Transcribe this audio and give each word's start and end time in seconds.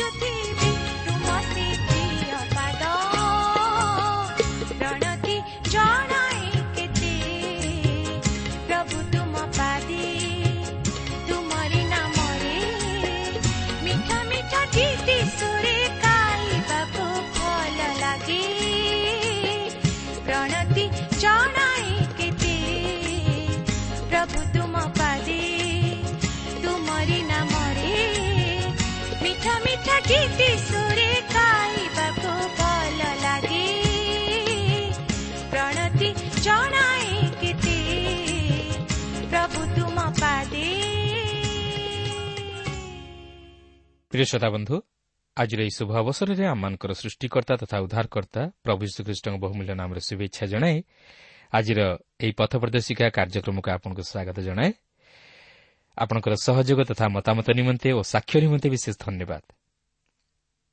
जो 0.00 0.08
थी 0.10 0.39
ପ୍ରିୟ 44.20 44.28
ଶ୍ରୋତା 44.28 44.48
ବନ୍ଧୁ 44.52 44.76
ଆଜିର 45.36 45.60
ଏହି 45.64 45.72
ଶୁଭ 45.78 45.90
ଅବସରରେ 46.02 46.44
ଆମମାନଙ୍କର 46.52 46.92
ସୃଷ୍ଟିକର୍ତ୍ତା 46.92 47.54
ତଥା 47.62 47.76
ଉଦ୍ଧାରକର୍ତ୍ତା 47.84 48.42
ପ୍ରଭୁ 48.64 48.82
ଶ୍ରୀଖ୍ରୀଷ୍ଟଙ୍କ 48.92 49.36
ବହୁମୂଲ୍ୟ 49.44 49.72
ନାମରେ 49.80 50.00
ଶୁଭେଚ୍ଛା 50.08 50.44
ଜଣାଏ 50.52 50.76
ଆଜିର 51.56 51.80
ଏହି 52.20 52.32
ପଥ 52.36 52.52
ପ୍ରଦର୍ଶିକା 52.62 53.06
କାର୍ଯ୍ୟକ୍ରମକୁ 53.16 53.68
ଆପଣଙ୍କୁ 53.76 54.02
ସ୍ୱାଗତ 54.10 54.36
ଜଣାଏ। 54.48 54.70
ଆପଣଙ୍କର 55.96 56.34
ସହଯୋଗ 56.46 56.80
ତଥା 56.90 57.06
ମତାମତ 57.16 57.46
ନିମନ୍ତେ 57.60 57.88
ଓ 57.96 58.00
ସାକ୍ଷ୍ୟ 58.12 58.36
ନିମନ୍ତେ 58.44 58.68
ବିଶେଷ 58.74 58.94
ଧନ୍ୟବାଦ। 59.06 59.42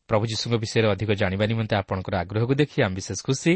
ପ୍ରଭୁ 0.10 0.24
ଯୀଶୁଙ୍କ 0.32 0.56
ବିଷୟରେ 0.64 0.88
ଅଧିକ 0.94 1.10
ଜାଣିବା 1.22 1.46
ନିମନ୍ତେ 1.52 1.74
ଆପଣଙ୍କର 1.82 2.14
ଆଗ୍ରହକୁ 2.24 2.54
ଦେଖି 2.62 2.78
ଆମେ 2.84 2.96
ବିଶେଷ 3.00 3.20
ଖୁସି। 3.28 3.54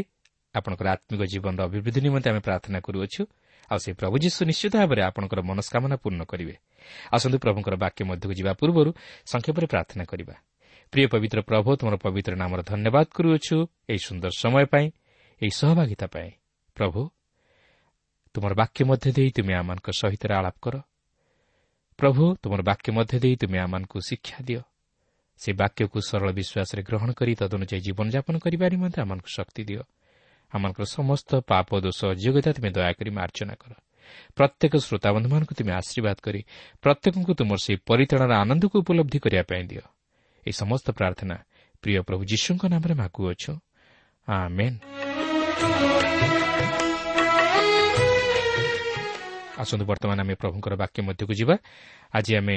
ଆପଣଙ୍କର 0.56 0.86
ଆତ୍ମିକ 0.94 1.22
ଜୀବନର 1.32 1.60
ଅଭିବୃଦ୍ଧି 1.68 2.00
ନିମନ୍ତେ 2.06 2.28
ଆମେ 2.32 2.40
ପ୍ରାର୍ଥନା 2.48 2.78
କରୁଅଛୁ। 2.86 3.22
ଆଉ 3.72 3.78
ସେ 3.78 3.90
ପ୍ରଭୁ 3.92 4.14
ଯୀଶୁ 4.24 4.40
ନିଶ୍ଚିତ 4.44 4.74
ଭାବରେ 4.76 5.00
ଆପଣଙ୍କର 5.08 5.40
ମନସ୍କାମନା 5.48 5.96
ପୂର୍ଣ୍ଣ 5.96 6.22
କରିବେ। 6.28 6.54
ଆସନ୍ତୁ 7.12 7.36
ପ୍ରଭୁଙ୍କର 7.38 7.74
ବାକ୍ୟ 7.84 8.00
ମଧ୍ୟକୁ 8.04 8.32
ଯିବା 8.38 8.52
ପୂର୍ବରୁ 8.60 8.90
ସଂକ୍ଷେପରେ 9.26 9.66
ପ୍ରାର୍ଥନା 9.66 10.04
କରିବା। 10.04 10.34
ପ୍ରିୟ 10.92 11.06
ପବିତ୍ର 11.08 11.38
ପ୍ରଭୁ 11.40 11.68
ତୁମର 11.80 11.94
ପବିତ୍ର 12.04 12.32
ନାମର 12.36 12.60
ଧନ୍ୟବାଦ 12.62 13.06
କରୁଅଛୁ 13.16 13.56
ଏହି 13.88 14.00
ସୁନ୍ଦର 14.06 14.30
ସମୟ 14.42 14.64
ପାଇଁ 14.72 14.86
ଏହି 15.40 15.52
ସହଭାଗିତା 15.60 16.06
ପାଇଁ। 16.06 16.30
ପ୍ରଭୁ 16.76 17.00
ତୁମର 18.34 18.52
ବାକ୍ୟ 18.54 18.80
ମଧ୍ୟ 18.84 19.08
ଦେଇ 19.12 19.30
ତୁମେ 19.30 19.52
ଆମମାନଙ୍କ 19.54 19.88
ସହିତ 20.00 20.22
ଆଳାପ 20.32 20.56
କର। 20.62 20.74
ପ୍ରଭୁ 21.98 22.22
ତୁମର 22.42 22.60
ବାକ୍ୟ 22.62 22.88
ମଧ୍ୟ 22.92 23.14
ଦେଇ 23.24 23.34
ତୁମେ 23.36 23.58
ଆମମାନଙ୍କୁ 23.58 23.98
ଶିକ୍ଷା 24.08 24.38
ଦିଅ। 24.44 24.62
ସେ 25.40 25.50
ବାକ୍ୟକୁ 25.52 25.98
ସରଳ 26.08 26.28
ବିଶ୍ୱାସରେ 26.32 26.80
ଗ୍ରହଣ 26.82 27.10
କରି 27.12 27.32
ତଦନୁଯାୟୀ 27.34 27.80
ଜୀବନଯାପନ 27.80 28.34
କରିବା 28.38 28.66
ନିମନ୍ତେ 28.68 28.98
ଆମମାନଙ୍କୁ 29.02 29.30
ଶକ୍ତି 29.32 29.62
ଦିଅ। 29.64 29.82
ଆମମାନଙ୍କର 30.54 30.84
ସମସ୍ତ 30.84 31.30
ପାପ 31.48 31.68
ଦୋଷ 31.80 31.98
ଅଯୋଗ୍ୟତା 32.04 32.50
ତୁମେ 32.52 32.70
ଦୟାକରି 32.70 33.10
ମାର୍ଜନା 33.10 33.54
କର। 33.54 33.72
ପ୍ରତ୍ୟେକ 34.36 34.72
ଶ୍ରୋତାବନ୍ଧୁମାନଙ୍କୁ 34.76 35.54
ତୁମେ 35.58 35.72
ଆଶୀର୍ବାଦ 35.72 36.16
କରି 36.22 36.40
ପ୍ରତ୍ୟେକଙ୍କୁ 36.82 37.32
ତୁମର 37.34 37.58
ସେହି 37.64 37.78
ପରିତାଣର 37.88 38.32
ଆନନ୍ଦକୁ 38.42 38.76
ଉପଲବ୍ଧି 38.82 39.18
କରିବା 39.18 39.42
ପାଇଁ 39.42 39.64
ଦିଅ। 39.70 39.84
ଏହି 40.46 40.52
ସମସ୍ତ 40.52 40.86
ପ୍ରାର୍ଥନା 40.90 41.36
ପ୍ରିୟ 41.82 42.00
ପ୍ରଭୁ 42.02 42.22
ଯୀଶୁଙ୍କ 42.24 42.62
ନାମରେ 42.72 42.94
ମାଗୁଅଛୁ। 42.94 43.52
ଆସନ୍ତୁ 49.62 49.84
ବର୍ତ୍ତମାନ 49.86 50.18
ଆମେ 50.20 50.34
ପ୍ରଭୁଙ୍କର 50.34 50.74
ବାକ୍ୟ 50.76 50.98
ମଧ୍ୟକୁ 51.02 51.32
ଯିବା। 51.34 51.54
ଆଜି 52.12 52.32
ଆମେ 52.36 52.56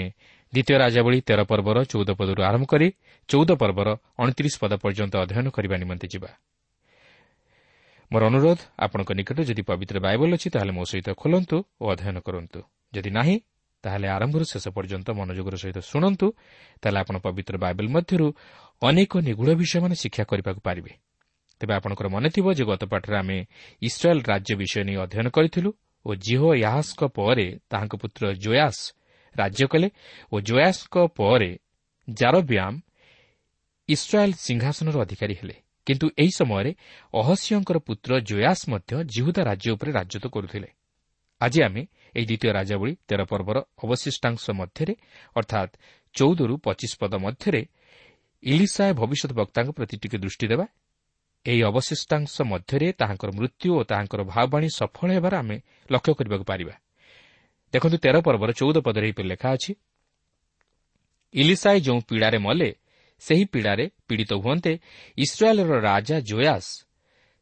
ଦ୍ୱିତୀୟ 0.53 0.75
ରାଜାବଳୀ 0.77 1.19
ତେର 1.21 1.39
ପର୍ବର 1.43 1.77
ଚଉଦ 1.91 2.09
ପଦରୁ 2.19 2.41
ଆରମ୍ଭ 2.43 2.65
କରି 2.65 2.87
ଚଉଦ 3.29 3.49
ପର୍ବର 3.61 3.87
ଅଣତିରିଶ 4.21 4.55
ପଦ 4.61 4.73
ପର୍ଯ୍ୟନ୍ତ 4.83 5.13
ଅଧ୍ୟୟନ 5.23 5.47
କରିବା 5.55 5.75
ନିମନ୍ତେ 5.77 6.07
ଯିବା। 6.07 6.29
ମୋର 8.11 8.23
ଅନୁରୋଧ 8.29 8.59
ଆପଣଙ୍କ 8.85 9.09
ନିକଟରେ 9.19 9.43
ଯଦି 9.49 9.63
ପବିତ୍ର 9.69 9.97
ବାଇବଲ 10.05 10.29
ଅଛି 10.37 10.47
ତାହେଲେ 10.53 10.73
ମୋ 10.77 10.83
ସହିତ 10.91 11.07
ଖୋଲନ୍ତୁ 11.21 11.57
ଓ 11.81 11.85
ଅଧ୍ୟୟନ 11.93 12.17
କରନ୍ତୁ। 12.27 12.59
ଯଦି 12.93 13.09
ନାହିଁ 13.17 13.35
ତାହେଲେ 13.83 14.07
ଆରମ୍ଭରୁ 14.17 14.43
ଶେଷ 14.51 14.65
ପର୍ଯ୍ୟନ୍ତ 14.75 15.07
ମନୋଯୋଗର 15.19 15.55
ସହିତ 15.63 15.79
ଶୁଣନ୍ତୁ 15.91 16.27
ତାହେଲେ 16.81 16.97
ଆପଣ 17.03 17.15
ପବିତ୍ର 17.25 17.55
ବାଇବଲ 17.65 17.87
ମଧ୍ୟରୁ 17.95 18.27
ଅନେକ 18.81 19.11
ନିଗୁଢ଼ 19.27 19.51
ବିଷୟମାନେ 19.61 19.95
ଶିକ୍ଷା 20.03 20.23
କରିବାକୁ 20.29 20.61
ପାରିବେ। 20.67 20.91
ତେବେ 21.61 21.73
ଆପଣଙ୍କର 21.79 22.07
ମନେ 22.15 22.29
ଥିବ 22.35 22.47
ଯେ 22.57 22.63
ଗତ 22.69 22.83
ପାଠରେ 22.91 23.15
ଆମେ 23.21 23.37
ଇସ୍ରାଏଲ୍ 23.81 24.21
ରାଜ୍ୟ 24.31 24.51
ବିଷୟ 24.61 24.81
ନେଇ 24.87 24.97
ଅଧ୍ୟୟନ 25.05 25.27
କରିଥିଲୁ 25.35 25.69
ଓ 26.05 26.09
ଜିହୋ 26.25 26.49
ୟାହାସ୍ଙ୍କ 26.63 27.01
ପରେ 27.17 27.47
ତାହାଙ୍କ 27.71 27.93
ପୁତ୍ର 28.01 28.23
ଜୟାସ୍ 28.43 28.81
ରାଜ୍ୟ 29.35 29.63
କଲେ 29.71 29.87
ଓ 30.31 30.35
ଜୟାସ୍ଙ୍କ 30.47 30.95
ପରେ 31.17 31.51
ଜାରବ୍ୟାମ୍ 32.07 32.77
ଇସ୍ରାଏଲ୍ 33.89 34.35
ସିଂହାସନର 34.45 34.95
ଅଧିକାରୀ 35.05 35.35
ହେଲେ। 35.41 35.55
କିନ୍ତୁ 35.85 36.07
ଏହି 36.17 36.31
ସମୟରେ 36.31 36.71
ଅହସ୍ୟଙ୍କର 37.13 37.77
ପୁତ୍ର 37.77 38.11
ଜୟାସ୍ 38.19 38.63
ମଧ୍ୟ 38.69 38.91
ଜିହୁଦା 39.05 39.41
ରାଜ୍ୟ 39.43 39.67
ଉପରେ 39.71 39.91
ରାଜତ୍ୱ 39.91 40.29
କରୁଥିଲେ। 40.29 40.69
ଆଜି 41.41 41.59
ଆମେ 41.61 41.81
ଏହି 42.15 42.25
ଦ୍ୱିତୀୟ 42.25 42.49
ରାଜାବଳୀ 42.53 42.93
ତେର 43.07 43.21
ପର୍ବର 43.23 43.57
ଅବଶିଷ୍ଟାଂଶ 43.83 44.43
ମଧ୍ୟରେ 44.51 44.93
ଅର୍ଥାତ୍ 45.35 45.71
ଚଉଦରୁ 46.15 46.55
ପଚିଶ 46.57 46.91
ପଦ 46.99 47.13
ମଧ୍ୟରେ 47.15 47.61
ଇଲିସାଏ 48.43 48.91
ଭବିଷ୍ୟତ 48.93 49.31
ବକ୍ତାଙ୍କ 49.33 49.69
ପ୍ରତି 49.71 49.95
ଟିକେ 49.97 50.17
ଦୃଷ୍ଟି 50.17 50.45
ଦେବା। 50.47 50.65
ଏହି 51.45 51.61
ଅବଶିଷ୍ଟାଂଶ 51.63 52.33
ମଧ୍ୟରେ 52.41 52.87
ତାହାଙ୍କର 52.91 53.29
ମୃତ୍ୟୁ 53.31 53.69
ଓ 53.77 53.81
ତାହାଙ୍କର 53.83 54.21
ଭାବବାଣୀ 54.23 54.67
ସଫଳ 54.75 55.07
ହେବାର 55.11 55.33
ଆମେ 55.35 55.57
ଲକ୍ଷ୍ୟ 55.91 56.13
କରିବାକୁ 56.13 56.45
ପାରିବା। 56.45 56.75
ଦେଖନ୍ତୁ 57.73 57.97
ତେର 57.97 58.15
ପର୍ବର 58.21 58.49
ଚଉଦ 58.51 58.77
ପଦରେ 58.77 59.05
ଏହିପରି 59.07 59.27
ଲେଖା 59.27 59.49
ଅଛି। 59.53 59.71
ଇଲିସାଏ 61.33 61.77
ଯେଉଁ 61.79 61.99
ପୀଡ଼ାରେ 62.09 62.37
ମଲେ 62.37 62.69
ସେହି 63.19 63.45
ପୀଡ଼ାରେ 63.45 63.85
ପୀଡ଼ିତ 64.07 64.31
ହୁଅନ୍ତେ 64.33 64.73
ଇସ୍ରାଏଲ୍ର 65.17 65.73
ରାଜା 65.79 66.17
ଜୋୟାସ୍ 66.19 66.69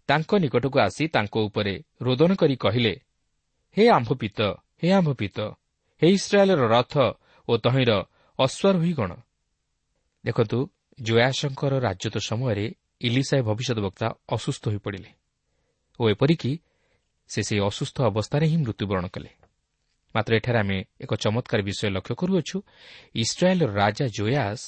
ତାଙ୍କ 0.09 0.31
ନିକଟକୁ 0.43 0.77
ଆସି 0.79 1.03
ତାଙ୍କ 1.07 1.35
ଉପରେ 1.47 1.73
ରୋଦନ 2.01 2.31
କରି 2.35 2.55
କହିଲେ 2.55 2.93
ହେ 3.77 3.83
ଆମ୍ଭପିତ 3.89 4.39
ହେ 4.81 4.87
ଆମ୍ଭପିତ 4.91 5.37
ହେ 6.01 6.07
ଇସ୍ରାଏଲ୍ର 6.17 6.63
ରଥ 6.75 6.93
ଓ 7.47 7.53
ତହିଁର 7.57 7.91
ଅଶ୍ୱାରୋହୀ 8.39 8.93
ଗଣ। 8.93 9.11
ଦେଖନ୍ତୁ 10.25 10.59
ଜୟାସଙ୍କର 10.99 11.73
ରାଜତ୍ୱ 11.79 12.25
ସମୟରେ 12.29 12.65
ଇଲିସାଏ 13.01 13.41
ଭବିଷ୍ୟତ 13.41 13.79
ବକ୍ତା 13.79 14.07
ଅସୁସ୍ଥ 14.35 14.63
ହୋଇପଡ଼ିଲେ 14.71 15.11
ଓ 15.99 16.03
ଏପରିକି 16.09 16.51
ସେ 17.29 17.39
ସେହି 17.47 17.61
ଅସୁସ୍ଥ 17.69 17.97
ଅବସ୍ଥାରେ 18.11 18.45
ହିଁ 18.51 18.57
ମୃତ୍ୟୁବରଣ 18.63 19.05
କଲେ। 19.07 19.31
ମାତ୍ର 20.15 20.31
ଏଠାରେ 20.35 20.59
ଆମେ 20.59 20.77
ଏକ 21.01 21.11
ଚମତ୍କାର 21.23 21.59
ବିଷୟ 21.67 21.87
ଲକ୍ଷ୍ୟ 21.95 22.13
କରୁଅଛୁ 22.21 22.57
ଇସ୍ରାଏଲ୍ର 23.15 23.67
ରାଜା 23.81 24.05
ଜୟାସ୍ 24.17 24.63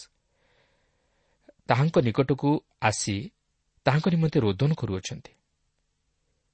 ତାହାଙ୍କ 1.68 1.98
ନିକଟକୁ 1.98 2.50
ଆସି 2.82 3.32
ତାହାଙ୍କ 3.86 4.08
ନିମନ୍ତେ 4.10 4.40
ରୋଦନ 4.40 4.74
କରୁଅଛନ୍ତି। 4.74 5.32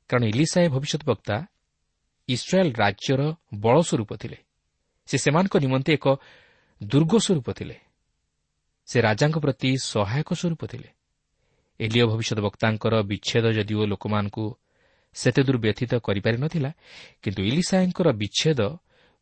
କାରଣ 0.09 0.23
ଇଲିସାଏ 0.23 0.67
ଭବିଷ୍ୟତ 0.67 1.03
ବକ୍ତା 1.05 1.35
ଇସ୍ରାଏଲ୍ 2.27 2.73
ରାଜ୍ୟର 2.75 3.21
ବଳ 3.53 3.81
ସ୍ୱରୂପ 3.81 4.11
ଥିଲେ। 4.15 4.37
ସେ 5.05 5.17
ସେମାନଙ୍କ 5.17 5.55
ନିମନ୍ତେ 5.57 5.93
ଏକ 5.93 6.07
ଦୁର୍ଗ 6.83 7.13
ସ୍ୱରୂପ 7.17 7.47
ଥିଲେ। 7.51 7.75
ସେ 8.85 9.01
ରାଜାଙ୍କ 9.01 9.37
ପ୍ରତି 9.37 9.77
ସହାୟକ 9.83 10.29
ସ୍ୱରୂପ 10.33 10.61
ଥିଲେ। 10.65 10.89
ଏଲିଓ 11.79 12.07
ଭବିଷ୍ୟତ 12.07 12.39
ବକ୍ତାଙ୍କର 12.39 12.93
ବିଚ୍ଛେଦ 13.03 13.45
ଯଦିଓ 13.51 13.85
ଲୋକମାନଙ୍କୁ 13.85 14.45
ସେତେଦୂର 15.13 15.57
ବ୍ୟତୀତ 15.57 15.91
କରିପାରିନଥିଲା 15.95 16.71
କିନ୍ତୁ 17.21 17.41
ଇଲିସାଏଙ୍କର 17.43 18.07
ବିଚ୍ଛେଦ 18.11 18.59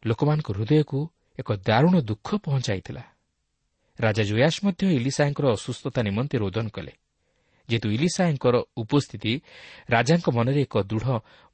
ଲୋକମାନଙ୍କ 0.05 0.47
ହୃଦୟକୁ 0.51 0.99
ଏକ 1.39 1.49
ଦାରୁଣ 1.53 1.95
ଦୁଃଖ 2.01 2.27
ପହଞ୍ଚାଇଥିଲା। 2.35 3.03
ରାଜା 3.99 4.23
ଜୟାସ 4.23 4.55
ମଧ୍ୟ 4.65 4.83
ଇଲିସାଏଙ୍କର 4.99 5.45
ଅସୁସ୍ଥତା 5.57 5.99
ନିମନ୍ତେ 6.01 6.35
ରୋଦନ 6.37 6.67
କଲେ। 6.67 6.93
ଯେହେତୁ 7.69 7.87
ଇଲିସାଏଙ୍କର 7.89 8.55
ଉପସ୍ଥିତି 8.77 9.33
ରାଜାଙ୍କ 9.89 10.27
ମନରେ 10.29 10.61
ଏକ 10.61 10.75
ଦୃଢ଼ 10.81 11.07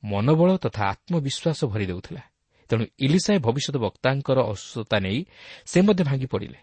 ମନୋବଳ 0.04 0.50
ତଥା 0.58 0.82
ଆତ୍ମବିଶ୍ୱାସ 0.94 1.60
ଭରି 1.72 1.86
ଦେଉଥିଲା 1.86 2.24
ତେଣୁ 2.70 2.84
ଇଲିସାଏ 3.00 3.38
ଭବିଷ୍ୟତ 3.40 3.76
ବକ୍ତାଙ୍କର 3.78 4.38
ଅସୁସ୍ଥତା 4.54 4.98
ନେଇ 5.00 5.20
ସେ 5.66 5.80
ମଧ୍ୟ 5.82 6.04
ଭାଙ୍ଗି 6.04 6.28
ପଡ଼ିଲେ। 6.34 6.60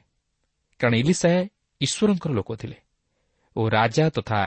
କାରଣ 0.81 0.95
ଇଲିସାଏ 0.95 1.41
ଈଶ୍ୱରଙ୍କର 1.81 2.31
ଲୋକ 2.33 2.51
ଥିଲେ 2.57 2.79
ଓ 3.57 3.61
ରାଜା 3.69 4.05
ତଥା 4.11 4.41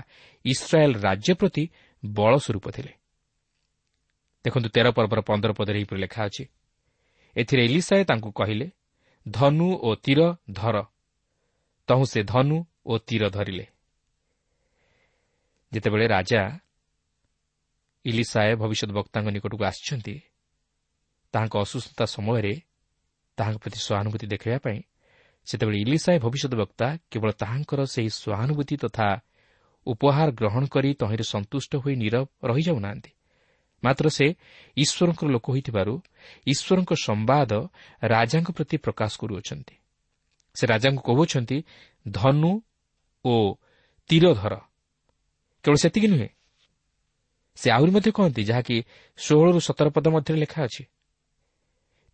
ଇସ୍ରାଏଲ୍ 0.45 0.95
ରାଜ୍ୟ 0.95 1.33
ପ୍ରତି 1.33 1.63
ବଳ 2.05 2.33
ସ୍ୱରୂପ 2.37 2.65
ଥିଲେ। 2.75 2.93
ଦେଖନ୍ତୁ 4.45 4.69
ତେର 4.69 4.87
ପର୍ବର 4.91 5.19
ପନ୍ଦର 5.21 5.51
ପଦରେ 5.51 5.77
ଏହିପରି 5.79 5.99
ଲେଖା 6.01 6.21
ଅଛି। 6.25 6.43
ଏଥିରେ 7.35 7.61
ଇଲିସାଏ 7.65 8.03
ତାଙ୍କୁ 8.03 8.29
କହିଲେ 8.31 8.67
ଧନୁ 9.25 9.69
ଓ 9.87 9.89
ତୀର 9.95 10.21
ଧର। 10.51 10.75
ତହୁଁ 11.87 12.05
ସେ 12.05 12.23
ଧନୁ 12.23 12.57
ଓ 12.85 12.97
ତୀର 12.97 13.29
ଧରିଲେ। 13.29 13.65
ଯେତେବେଳେ 15.71 16.07
ରାଜା 16.07 16.41
ଇଲିସାଏ 18.05 18.55
ଭବିଷ୍ୟତ 18.55 18.91
ବକ୍ତାଙ୍କ 18.91 19.27
ନିକଟକୁ 19.29 19.63
ଆସିଛନ୍ତି 19.65 20.15
ତାହାଙ୍କ 21.33 21.55
ଅସୁସ୍ଥତା 21.57 22.05
ସମୟରେ 22.05 22.53
ତାହାଙ୍କ 23.37 23.57
ପ୍ରତି 23.57 23.79
ସହାନୁଭୂତି 23.79 24.25
ଦେଖାଇବା 24.27 24.59
ପାଇଁ 24.59 24.79
ସେତେବେଳେ 25.47 25.77
ଇଲିସାଏ 25.79 26.17
ଭବିଷ୍ୟତ 26.19 26.53
ବକ୍ତା 26.55 26.87
କେବଳ 27.11 27.29
ତାହାଙ୍କର 27.31 27.79
ସେହି 27.85 28.09
ସହାନୁଭୂତି 28.09 28.75
ତଥା 28.77 29.07
ଉପହାର 29.87 30.29
ଗ୍ରହଣ 30.31 30.63
କରି 30.65 30.89
ତହିଁରେ 30.93 31.25
ସନ୍ତୁଷ୍ଟ 31.33 31.71
ହୋଇ 31.75 31.95
ନିରବ 31.95 32.25
ରହିଯାଉନାହାନ୍ତି। 32.43 33.11
ମାତ୍ର 33.83 34.05
ସେ 34.09 34.27
ଈଶ୍ୱରଙ୍କର 34.77 35.27
ଲୋକ 35.29 35.45
ହୋଇଥିବାରୁ 35.53 35.93
ଈଶ୍ୱରଙ୍କ 36.47 36.91
ସମ୍ବାଦ 37.07 37.51
ରାଜାଙ୍କ 38.03 38.49
ପ୍ରତି 38.57 38.75
ପ୍ରକାଶ 38.77 39.11
କରୁଅଛନ୍ତି। 39.21 39.75
ସେ 40.55 40.63
ରାଜାଙ୍କୁ 40.67 41.01
କହୁଛନ୍ତି 41.01 41.57
ଧନୁ 42.11 42.51
ଓ 43.25 43.33
ତୀର 44.09 44.25
ଧର 44.33 44.53
କେବଳ 45.65 45.75
ସେତିକି 45.75 46.07
ନୁହେଁ 46.07 46.29
ସେ 47.57 47.67
ଆହୁରି 47.71 47.91
ମଧ୍ୟ 47.91 48.11
କହନ୍ତି 48.11 48.41
ଯାହାକି 48.43 48.75
ଷୋହଳରୁ 49.19 49.59
ସତର 49.59 49.87
ପଦ 49.89 50.05
ମଧ୍ୟରେ 50.07 50.37
ଲେଖା 50.37 50.59
ଅଛି। 50.63 50.83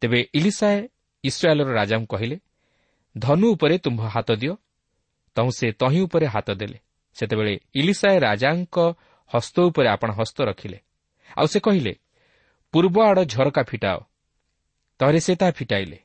ତେବେ 0.02 0.20
ଇଲିସାଏ 0.34 0.78
ଇସ୍ରାଏଲ୍ର 1.24 1.72
ରାଜାଙ୍କୁ 1.74 2.08
କହିଲେ 2.08 2.38
ଧନୁ 3.16 3.46
ଉପରେ 3.54 3.76
ତୁମ୍ଭ 3.78 4.02
ହାତ 4.08 4.30
ଦିଅ। 4.32 4.54
ତହୁଁ 5.36 5.52
ସେ 5.52 5.68
ତହିଁ 5.72 6.00
ଉପରେ 6.02 6.26
ହାତ 6.26 6.50
ଦେଲେ। 6.52 6.80
ସେତେବେଳେ 7.18 7.54
ଇଲିସାଏ 7.74 8.18
ରାଜାଙ୍କ 8.20 8.78
ହସ୍ତ 9.32 9.56
ଉପରେ 9.62 9.88
ଆପଣ 9.90 10.10
ହସ୍ତ 10.12 10.38
ରଖିଲେ। 10.42 10.78
ଆଉ 11.38 11.48
ସେ 11.48 11.60
କହିଲେ 11.60 11.94
ପୂର୍ବ 12.74 12.96
ଆଡ଼ 13.10 13.20
ଝରକା 13.26 13.62
ଫିଟାଅ। 13.64 14.00
ତହରେ 15.00 15.20
ସେ 15.20 15.34
ତାହା 15.36 15.52
ଫିଟାଇଲେ। 15.52 16.00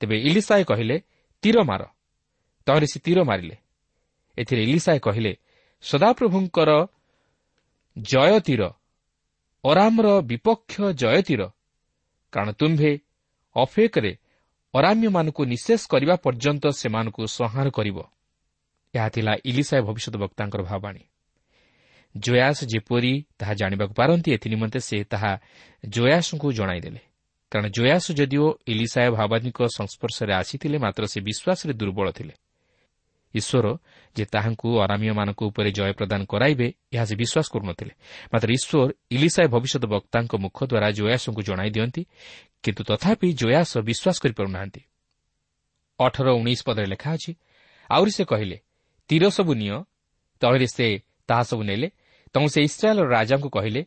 ତେବେ 0.00 0.16
ଇଲିସାଏ 0.18 0.64
କହିଲେ 0.64 0.96
ତୀର 1.42 1.62
ମାର। 1.62 1.82
ତହରେ 2.66 2.86
ସେ 2.86 3.00
ତୀର 3.00 3.18
ମାରିଲେ। 3.24 3.56
ଏଥିରେ 4.38 4.62
ଇଲିସାଏ 4.62 4.98
କହିଲେ 4.98 5.32
ସଦାପ୍ରଭୁଙ୍କର 5.82 6.70
ଜୟ 7.98 8.40
ତୀର 8.40 8.62
ଅରାମର 9.64 10.20
ବିପକ୍ଷ 10.20 10.74
ଜୟ 10.92 11.22
ତୀର। 11.22 11.42
କାରଣ 12.32 12.50
ତୁମ୍ଭେ 12.52 12.98
ଅଫେକରେ 13.56 14.12
ଅରାମ୍ୟମାନଙ୍କୁ 14.74 15.42
ନିଶେଷ 15.44 15.80
କରିବା 15.86 16.14
ପର୍ଯ୍ୟନ୍ତ 16.16 16.64
ସେମାନଙ୍କୁ 16.68 17.22
ସଂହାର 17.26 17.70
କରିବ। 17.70 17.98
ଏହା 18.94 19.08
ଥିଲା 19.08 19.32
ଇଲିସାଏ 19.44 19.80
ଭବିଷ୍ୟତ 19.80 20.16
ବକ୍ତାଙ୍କର 20.16 20.62
ଭାବାଣୀ। 20.62 21.02
ଜୟାସ 22.16 22.58
ଯେପରି 22.64 23.12
ତାହା 23.38 23.54
ଜାଣିବାକୁ 23.54 23.94
ପାରନ୍ତି 23.94 24.28
ଏଥିନିମନ୍ତେ 24.32 24.80
ସେ 24.80 25.04
ତାହା 25.04 25.32
ଜୟାସଙ୍କୁ 25.88 26.52
ଜଣାଇଦେଲେ। 26.52 27.07
କାରଣ 27.52 27.66
ଜୟାସ 27.68 28.06
ଯଦିଓ 28.18 28.46
ଇଲିସାଏ 28.72 29.08
ଭାବାନୀଙ୍କ 29.18 29.58
ସଂସ୍ପର୍ଶରେ 29.78 30.32
ଆସିଥିଲେ 30.40 30.76
ମାତ୍ର 30.84 31.02
ସେ 31.12 31.18
ବିଶ୍ୱାସରେ 31.28 31.72
ଦୁର୍ବଳ 31.80 32.06
ଥିଲେ। 32.12 32.34
ଈଶ୍ୱର 33.34 33.66
ଯେ 34.16 34.24
ତାହାଙ୍କୁ 34.24 34.68
ଅରାମୀୟମାନଙ୍କ 34.84 35.40
ଉପରେ 35.50 35.70
ଜୟ 35.78 35.92
ପ୍ରଦାନ 35.98 36.20
କରାଇବେ 36.32 36.66
ଏହା 36.94 37.04
ସେ 37.08 37.14
ବିଶ୍ୱାସ 37.22 37.46
କରୁନଥିଲେ। 37.54 37.92
ମାତ୍ର 38.32 38.48
ଈଶ୍ୱର 38.58 38.80
ଇଲିସାଏ 39.16 39.48
ଭବିଷ୍ୟତ 39.54 39.84
ବକ୍ତାଙ୍କ 39.94 40.32
ମୁଖ 40.44 40.58
ଦ୍ୱାରା 40.70 40.88
ଜୟାସଙ୍କୁ 40.98 41.42
ଜଣାଇ 41.48 41.70
ଦିଅନ୍ତି 41.76 42.02
କିନ୍ତୁ 42.64 42.82
ତଥାପି 42.90 43.28
ଜୟାସ 43.40 43.70
ବିଶ୍ୱାସ 43.88 44.16
କରିପାରୁନାହାନ୍ତି। 44.22 44.80
ଅଠର 45.98 46.28
ଉଣେଇଶ 46.40 46.60
ପଦରେ 46.68 46.86
ଲେଖା 46.92 47.10
ଅଛି 47.16 47.32
ଆହୁରି 47.90 48.12
ସେ 48.16 48.24
କହିଲେ 48.24 48.56
ତୀର 49.10 49.24
ସବୁ 49.36 49.52
ନିଅ 49.60 49.76
ତହିଁରେ 50.42 50.68
ସେ 50.76 50.86
ତାହା 51.28 51.42
ସବୁ 51.50 51.62
ନେଲେ। 51.70 51.88
ତେଣୁ 52.34 52.48
ସେ 52.54 52.60
ଇସ୍ରାଏଲ୍ର 52.68 53.04
ରାଜାଙ୍କୁ 53.16 53.48
କହିଲେ 53.56 53.80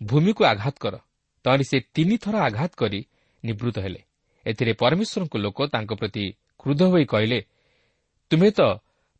ଭୂମିକୁ 0.00 0.42
ଆଘାତ 0.52 0.76
କର 0.84 0.94
ତହିଁରେ 1.46 1.64
ସେ 1.70 1.78
ତିନିଥର 1.94 2.34
ଆଘାତ 2.48 2.72
କରି 2.74 3.00
ନିବୃତ୍ତ 3.44 3.78
ହେଲେ। 3.78 4.00
ଏଥିରେ 4.46 4.72
ପରମେଶ୍ୱରଙ୍କ 4.82 5.34
ଲୋକ 5.44 5.58
ତାଙ୍କ 5.74 5.92
ପ୍ରତି 6.00 6.24
କ୍ରୁଦ୍ଧ 6.60 6.82
ହୋଇ 6.92 7.04
କହିଲେ 7.06 7.38
ତୁମେ 8.30 8.48
ତ 8.58 8.60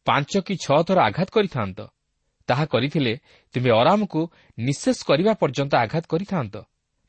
ପାଞ୍ଚ 0.06 0.32
କି 0.46 0.54
ଛଅ 0.64 0.78
ଥର 0.86 0.98
ଆଘାତ 1.08 1.28
କରିଥାନ୍ତ। 1.36 1.78
ତାହା 2.48 2.64
କରିଥିଲେ 2.72 3.12
ତୁମ୍ଭେ 3.54 3.70
ଅରାମକୁ 3.80 4.20
ନିଶେଷ 4.58 4.98
କରିବା 5.08 5.32
ପର୍ଯ୍ୟନ୍ତ 5.42 5.72
ଆଘାତ 5.84 6.04
କରିଥାନ୍ତ। 6.12 6.54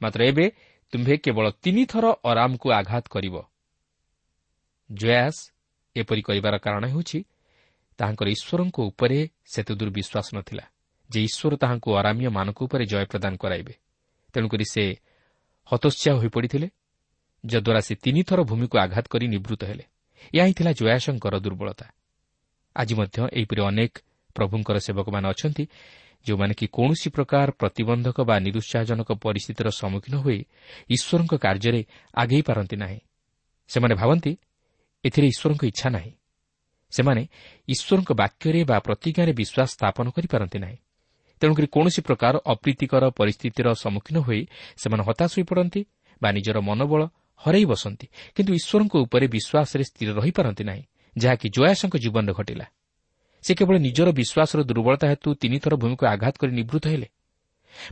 ମାତ୍ର 0.02 0.20
ଏବେ 0.32 0.46
ତୁମ୍ଭେ 0.94 1.16
କେବଳ 1.26 1.46
ତିନିଥର 1.64 2.06
ଅରାମକୁ 2.30 2.68
ଆଘାତ 2.80 3.06
କରିବ। 3.14 3.36
ଜୟାସ 4.90 5.38
ଏପରି 5.96 6.22
କରିବାର 6.28 6.56
କାରଣ 6.66 6.84
ହେଉଛି 6.94 7.20
ତାହାଙ୍କର 8.00 8.28
ଈଶ୍ୱରଙ୍କ 8.36 8.78
ଉପରେ 8.90 9.20
ସେତେ 9.54 9.74
ଦୂର 9.80 9.90
ବିଶ୍ୱାସ 9.98 10.28
ନଥିଲା 10.38 10.66
ଯେ 11.10 11.20
ଈଶ୍ୱର 11.28 11.54
ତାହାଙ୍କୁ 11.62 11.90
ଅରାମୀୟମାନଙ୍କ 12.00 12.60
ଉପରେ 12.66 12.84
ଜୟ 12.92 13.06
ପ୍ରଦାନ 13.12 13.34
କରାଇବେ। 13.44 13.74
ତେଣୁକରି 14.34 14.66
ସେ 14.74 14.84
ହତୋତ୍ସାହ 15.72 16.16
ହୋଇପଡ଼ିଥିଲେ 16.18 16.68
ଯଦ୍ୱାରା 17.46 17.82
ସେ 17.82 17.96
ତିନିଥର 17.96 18.44
ଭୂମିକୁ 18.44 18.76
ଆଘାତ 18.78 19.06
କରି 19.08 19.28
ନିବୃତ୍ତ 19.28 19.64
ହେଲେ। 19.64 19.84
ଏହା 20.36 20.46
ହିଁ 20.46 20.54
ଥିଲା 20.54 20.72
ଜୟାସଙ୍କର 20.72 21.40
ଦୁର୍ବଳତା। 21.40 21.86
ଆଜି 22.76 22.96
ମଧ୍ୟ 22.96 23.18
ଏହିପରି 23.34 23.62
ଅନେକ 23.62 23.94
ପ୍ରଭୁଙ୍କର 24.36 24.78
ସେବକମାନେ 24.80 25.28
ଅଛନ୍ତି 25.30 25.64
ଯେଉଁମାନେ 26.26 26.54
କି 26.54 26.68
କୌଣସି 26.68 27.10
ପ୍ରକାର 27.10 27.52
ପ୍ରତିବନ୍ଧକ 27.52 28.18
ବା 28.22 28.36
ନିରୁତ୍ସାହଜନକ 28.40 29.10
ପରିସ୍ଥିତିର 29.12 29.68
ସମ୍ମୁଖୀନ 29.70 30.16
ହୋଇ 30.18 30.40
ଈଶ୍ୱରଙ୍କ 30.90 31.34
କାର୍ଯ୍ୟରେ 31.36 31.82
ଆଗେଇ 32.14 32.42
ପାରନ୍ତି 32.42 32.76
ନାହିଁ। 32.76 33.00
ସେମାନେ 33.68 33.96
ଭାବନ୍ତି 33.96 34.32
ଏଥିରେ 35.06 35.28
ଈଶ୍ୱରଙ୍କ 35.28 35.64
ଇଚ୍ଛା 35.64 35.90
ନାହିଁ। 35.90 36.12
ସେମାନେ 36.92 37.22
ଈଶ୍ୱରଙ୍କ 37.68 38.12
ବାକ୍ୟରେ 38.12 38.64
ବା 38.64 38.78
ପ୍ରତିଜ୍ଞାରେ 38.80 39.34
ବିଶ୍ୱାସ 39.34 39.70
ସ୍ଥାପନ 39.70 40.06
କରିପାରନ୍ତି 40.10 40.60
ନାହିଁ। 40.60 40.78
ତେଣୁକରି 41.42 41.68
କୌଣସି 41.68 42.02
ପ୍ରକାର 42.02 42.34
ଅପ୍ରୀତିକର 42.54 43.04
ପରିସ୍ଥିତିର 43.20 43.68
ସମ୍ମୁଖୀନ 43.74 44.18
ହୋଇ 44.20 44.42
ସେମାନେ 44.82 45.04
ହତାଶ 45.08 45.32
ହୋଇପଡ଼ନ୍ତି 45.38 45.82
ବା 46.22 46.30
ନିଜର 46.32 46.58
ମନୋବଳ 46.60 47.02
ହରାଇ 47.42 47.66
ବସନ୍ତି। 47.66 48.06
କିନ୍ତୁ 48.36 48.52
ଈଶ୍ୱରଙ୍କ 48.60 48.94
ଉପରେ 49.06 49.26
ବିଶ୍ୱାସରେ 49.28 49.84
ସ୍ଥିର 49.84 50.10
ରହିପାରନ୍ତି 50.20 50.64
ନାହିଁ 50.64 50.84
ଯାହାକି 51.16 51.48
ଜୟାସଙ୍କ 51.50 51.96
ଜୀବନରେ 51.98 52.34
ଘଟିଲା। 52.34 52.66
ସେ 53.44 53.52
କେବଳ 53.56 53.76
ନିଜର 53.78 54.10
ବିଶ୍ୱାସର 54.20 54.60
ଦୁର୍ବଳତା 54.70 55.06
ହେତୁ 55.08 55.30
ତିନିଥର 55.42 55.74
ଭୂମିକୁ 55.76 56.04
ଆଘାତ 56.06 56.36
କରି 56.42 56.52
ନିବୃତ୍ତ 56.52 56.86
ହେଲେ। 56.88 57.08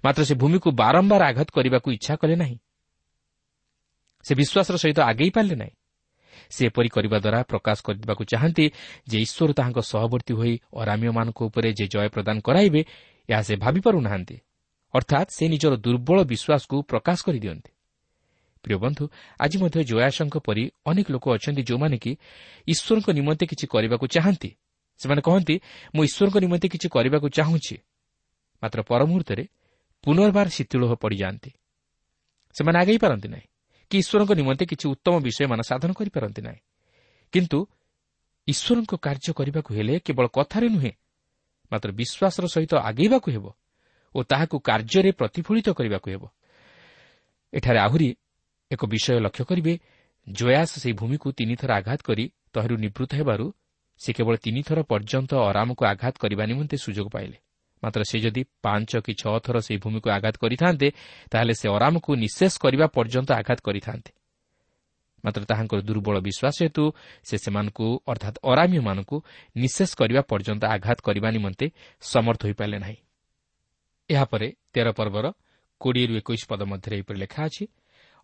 ମାତ୍ର 0.05 0.21
ସେ 0.25 0.35
ଭୂମିକୁ 0.35 0.69
ବାରମ୍ବାର 0.71 1.21
ଆଘାତ 1.23 1.47
କରିବାକୁ 1.53 1.87
ଇଚ୍ଛା 1.91 2.13
କଲେ 2.15 2.35
ନାହିଁ। 2.35 2.57
ସେ 4.25 4.31
ବିଶ୍ୱାସର 4.35 4.75
ସହିତ 4.77 4.99
ଆଗେଇ 5.01 5.29
ପାରିଲେ 5.29 5.55
ନାହିଁ। 5.55 5.75
ସେ 6.49 6.61
ଏପରି 6.65 6.89
କରିବା 6.89 7.17
ଦ୍ୱାରା 7.19 7.39
ପ୍ରକାଶ 7.43 7.77
କରିଦେବାକୁ 7.85 8.23
ଚାହାନ୍ତି 8.25 8.65
ଯେ 9.07 9.17
ଈଶ୍ୱର 9.25 9.51
ତାହାଙ୍କ 9.53 9.79
ସହବର୍ତ୍ତୀ 9.91 10.33
ହୋଇ 10.33 10.53
ଅରାମୀୟମାନଙ୍କ 10.81 11.39
ଉପରେ 11.49 11.69
ଯେ 11.73 11.85
ଜୟ 11.87 12.07
ପ୍ରଦାନ 12.09 12.37
କରାଇବେ 12.39 12.81
ଏହା 13.29 13.41
ସେ 13.41 13.55
ଭାବିପାରୁନାହାନ୍ତି 13.55 14.38
ଅର୍ଥାତ୍ 14.94 15.29
ସେ 15.29 15.44
ନିଜର 15.50 15.74
ଦୁର୍ବଳ 15.75 16.17
ବିଶ୍ୱାସକୁ 16.24 16.75
ପ୍ରକାଶ 16.84 17.17
କରିଦିଅନ୍ତି 17.25 17.72
ପ୍ରିୟ 18.63 18.77
ବନ୍ଧୁ 18.77 19.03
ଆଜି 19.39 19.58
ମଧ୍ୟ 19.62 19.79
ଜୟାସଙ୍କ 19.84 20.36
ପରି 20.38 20.63
ଅନେକ 20.86 21.08
ଲୋକ 21.12 21.25
ଅଛନ୍ତି 21.36 21.62
ଯେଉଁମାନେ 21.63 21.98
କି 21.98 22.12
ଈଶ୍ୱରଙ୍କ 22.67 23.08
ନିମନ୍ତେ 23.10 23.46
କିଛି 23.46 23.65
କରିବାକୁ 23.67 24.05
ଚାହାନ୍ତି। 24.08 24.50
ସେମାନେ 25.00 25.22
କହନ୍ତି 25.22 25.55
ମୁଁ 25.96 26.03
ଈଶ୍ୱରଙ୍କ 26.03 26.38
ନିମନ୍ତେ 26.38 26.67
କିଛି 26.67 26.88
କରିବାକୁ 26.89 27.27
ଚାହୁଁଛି। 27.29 27.75
ମାତ୍ର 28.63 28.79
ପରମୁହୂର୍ତ୍ତରେ 28.82 29.44
ପୁନର୍ବାର 30.03 30.48
ଶୀତଳ 30.50 30.84
ପଡ଼ିଯାଆନ୍ତି। 31.01 31.51
ସେମାନେ 32.55 32.77
ଆଗେଇ 32.79 32.98
ପାରନ୍ତି 32.98 33.27
ନାହିଁ। 33.27 33.48
କି 33.91 33.96
ଈଶ୍ୱରଙ୍କ 33.98 34.32
ନିମନ୍ତେ 34.32 34.65
କିଛି 34.65 34.86
ଉତ୍ତମ 34.89 35.13
ବିଷୟମାନ 35.20 35.60
ସାଧନ 35.62 35.91
କରିପାରନ୍ତି 35.94 36.41
ନାହିଁ। 36.41 36.62
କିନ୍ତୁ 37.34 37.60
ଈଶ୍ୱରଙ୍କ 38.48 38.94
କାର୍ଯ୍ୟ 38.96 39.32
କରିବାକୁ 39.34 39.70
ହେଲେ 39.77 39.96
କେବଳ 40.00 40.25
କଥାରେ 40.34 40.67
ନୁହେଁ 40.70 40.91
ମାତ୍ର 41.72 41.89
ବିଶ୍ୱାସର 42.00 42.45
ସହିତ 42.48 42.74
ଆଗେଇବାକୁ 42.89 43.27
ହେବ 43.31 43.45
ଓ 44.15 44.19
ତାହାକୁ 44.24 44.55
କାର୍ଯ୍ୟରେ 44.60 45.12
ପ୍ରତିଫଳିତ 45.12 45.67
କରିବାକୁ 45.77 46.07
ହେବ। 46.13 46.24
ଏଠାରେ 47.53 47.79
ଆହୁରି 47.79 48.10
ଏକ 48.72 48.81
ବିଷୟ 48.86 49.19
ଲକ୍ଷ୍ୟ 49.19 49.43
କରିବେ 49.50 49.74
ଜୟାସ 50.27 50.72
ସେହି 50.81 50.93
ଭୂମିକୁ 50.93 51.27
ତିନିଥର 51.38 51.69
ଆଘାତ 51.79 52.00
କରି 52.01 52.25
ତହିଁରୁ 52.53 52.75
ନିବୃତ୍ତ 52.75 53.12
ହେବାରୁ 53.15 53.45
ସେ 54.01 54.10
କେବଳ 54.13 54.36
ତିନିଥର 54.36 54.79
ପର୍ଯ୍ୟନ୍ତ 54.91 55.31
ଅରାମକୁ 55.50 55.81
ଆଘାତ 55.86 56.15
କରିବା 56.17 56.43
ନିମନ୍ତେ 56.45 56.77
ସୁଯୋଗ 56.77 57.07
ପାଇଲେ। 57.10 57.38
ମାତ୍ର 57.84 58.01
ସେ 58.10 58.17
ଯଦି 58.19 58.41
ପାଞ୍ଚ 58.62 58.91
କି 59.05 59.13
ଛଅ 59.22 59.36
ଥର 59.45 59.55
ସେହି 59.65 59.79
ଭୂମିକୁ 59.84 60.07
ଆଘାତ 60.10 60.36
କରିଥାନ୍ତେ 60.43 60.88
ତାହେଲେ 61.31 61.53
ସେ 61.53 61.67
ଅରାମକୁ 61.69 62.12
ନିଶେଷ 62.15 62.53
କରିବା 62.63 62.86
ପର୍ଯ୍ୟନ୍ତ 62.88 63.29
ଆଘାତ 63.31 63.60
କରିଥାନ୍ତେ। 63.67 64.12
ମାତ୍ର 65.25 65.41
ତାହାଙ୍କର 65.50 65.79
ଦୁର୍ବଳ 65.89 66.15
ବିଶ୍ୱାସ 66.27 66.55
ହେତୁ 66.63 66.84
ସେ 67.27 67.36
ସେମାନଙ୍କୁ 67.44 67.88
ଅର୍ଥାତ୍ 68.12 68.38
ଅରାମୀୟମାନଙ୍କୁ 68.51 69.17
ନିଶେଷ 69.55 69.89
କରିବା 70.00 70.22
ପର୍ଯ୍ୟନ୍ତ 70.32 70.63
ଆଘାତ 70.75 70.98
କରିବା 71.08 71.29
ନିମନ୍ତେ 71.36 71.65
ସମର୍ଥ 72.03 72.41
ହୋଇପାରିଲେ 72.46 72.77
ନାହିଁ। 72.86 72.98
ଏହାପରେ 74.10 74.48
ତେର 74.74 74.88
ପର୍ବର 75.00 75.25
କୋଡ଼ିଏରୁ 75.82 76.13
ଏକୋଇଶ 76.22 76.41
ପଦ 76.50 76.62
ମଧ୍ୟରେ 76.72 76.94
ଏହିପରି 76.98 77.17
ଲେଖା 77.20 77.41
ଅଛି 77.48 77.63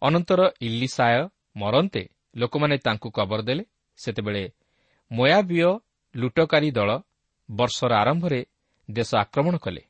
ଅନନ୍ତର 0.01 0.41
ଇଲିସାୟ 0.61 1.21
ମରନ୍ତେ 1.55 2.03
ଲୋକମାନେ 2.35 2.75
ତାଙ୍କୁ 2.77 3.07
କବର 3.17 3.41
ଦେଲେ। 3.41 3.63
ସେତେବେଳେ 3.99 4.43
ମୟାବିୟ 5.11 5.69
ଲୁଟକାରୀ 6.15 6.69
ଦଳ 6.71 6.89
ବର୍ଷର 7.49 7.91
ଆରମ୍ଭରେ 7.93 8.41
ଦେଶ 8.89 9.09
ଆକ୍ରମଣ 9.15 9.55
କଲେ। 9.57 9.83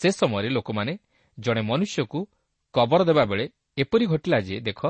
ସେ 0.00 0.08
ସମୟରେ 0.10 0.48
ଲୋକମାନେ 0.48 0.92
ଜଣେ 1.38 1.62
ମନୁଷ୍ୟକୁ 1.62 2.20
କବର 2.74 3.00
ଦେବାବେଳେ 3.04 3.44
ଏପରି 3.78 4.04
ଘଟିଲା 4.06 4.38
ଯେ 4.40 4.56
ଦେଖ 4.60 4.80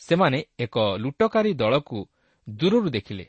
ସେମାନେ 0.00 0.38
ଏକ 0.58 0.78
ଲୁଟକାରୀ 0.98 1.52
ଦଳକୁ 1.54 1.98
ଦୂରରୁ 2.48 2.90
ଦେଖିଲେ। 2.90 3.26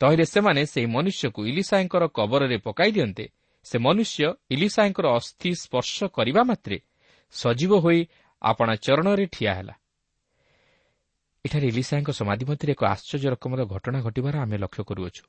ତହିଁରେ 0.00 0.24
ସେମାନେ 0.24 0.66
ସେହି 0.66 0.86
ମନୁଷ୍ୟକୁ 0.86 1.40
ଇଲିସାଏଙ୍କର 1.46 2.04
କବରରେ 2.06 2.56
ପକାଇ 2.58 2.92
ଦିଅନ୍ତେ। 2.92 3.24
ସେ 3.64 3.78
ମନୁଷ୍ୟ 3.78 4.34
ଇଲିସାଏଙ୍କର 4.50 5.06
ଅସ୍ଥି 5.08 5.50
ସ୍ପର୍ଶ 5.54 6.04
କରିବା 6.04 6.42
ମାତ୍ରେ 6.42 6.78
ସଜୀବ 7.30 7.72
ହୋଇ 7.78 8.00
ଆପଣା 8.42 8.74
ଚରଣରେ 8.76 9.26
ଠିଆ 9.26 9.52
ହେଲା। 9.54 9.74
ଏଠାରେ 11.44 11.66
ଇଲିସାଏଙ୍କ 11.66 12.10
ସମାଧି 12.10 12.44
ମଧ୍ୟରେ 12.44 12.72
ଏକ 12.72 12.82
ଆଶ୍ଚର୍ଯ୍ୟ 12.84 13.28
ରକମର 13.30 13.60
ଘଟଣା 13.64 13.98
ଘଟିବାର 14.00 14.34
ଆମେ 14.38 14.56
ଲକ୍ଷ୍ୟ 14.58 14.82
କରୁଅଛୁ। 14.84 15.22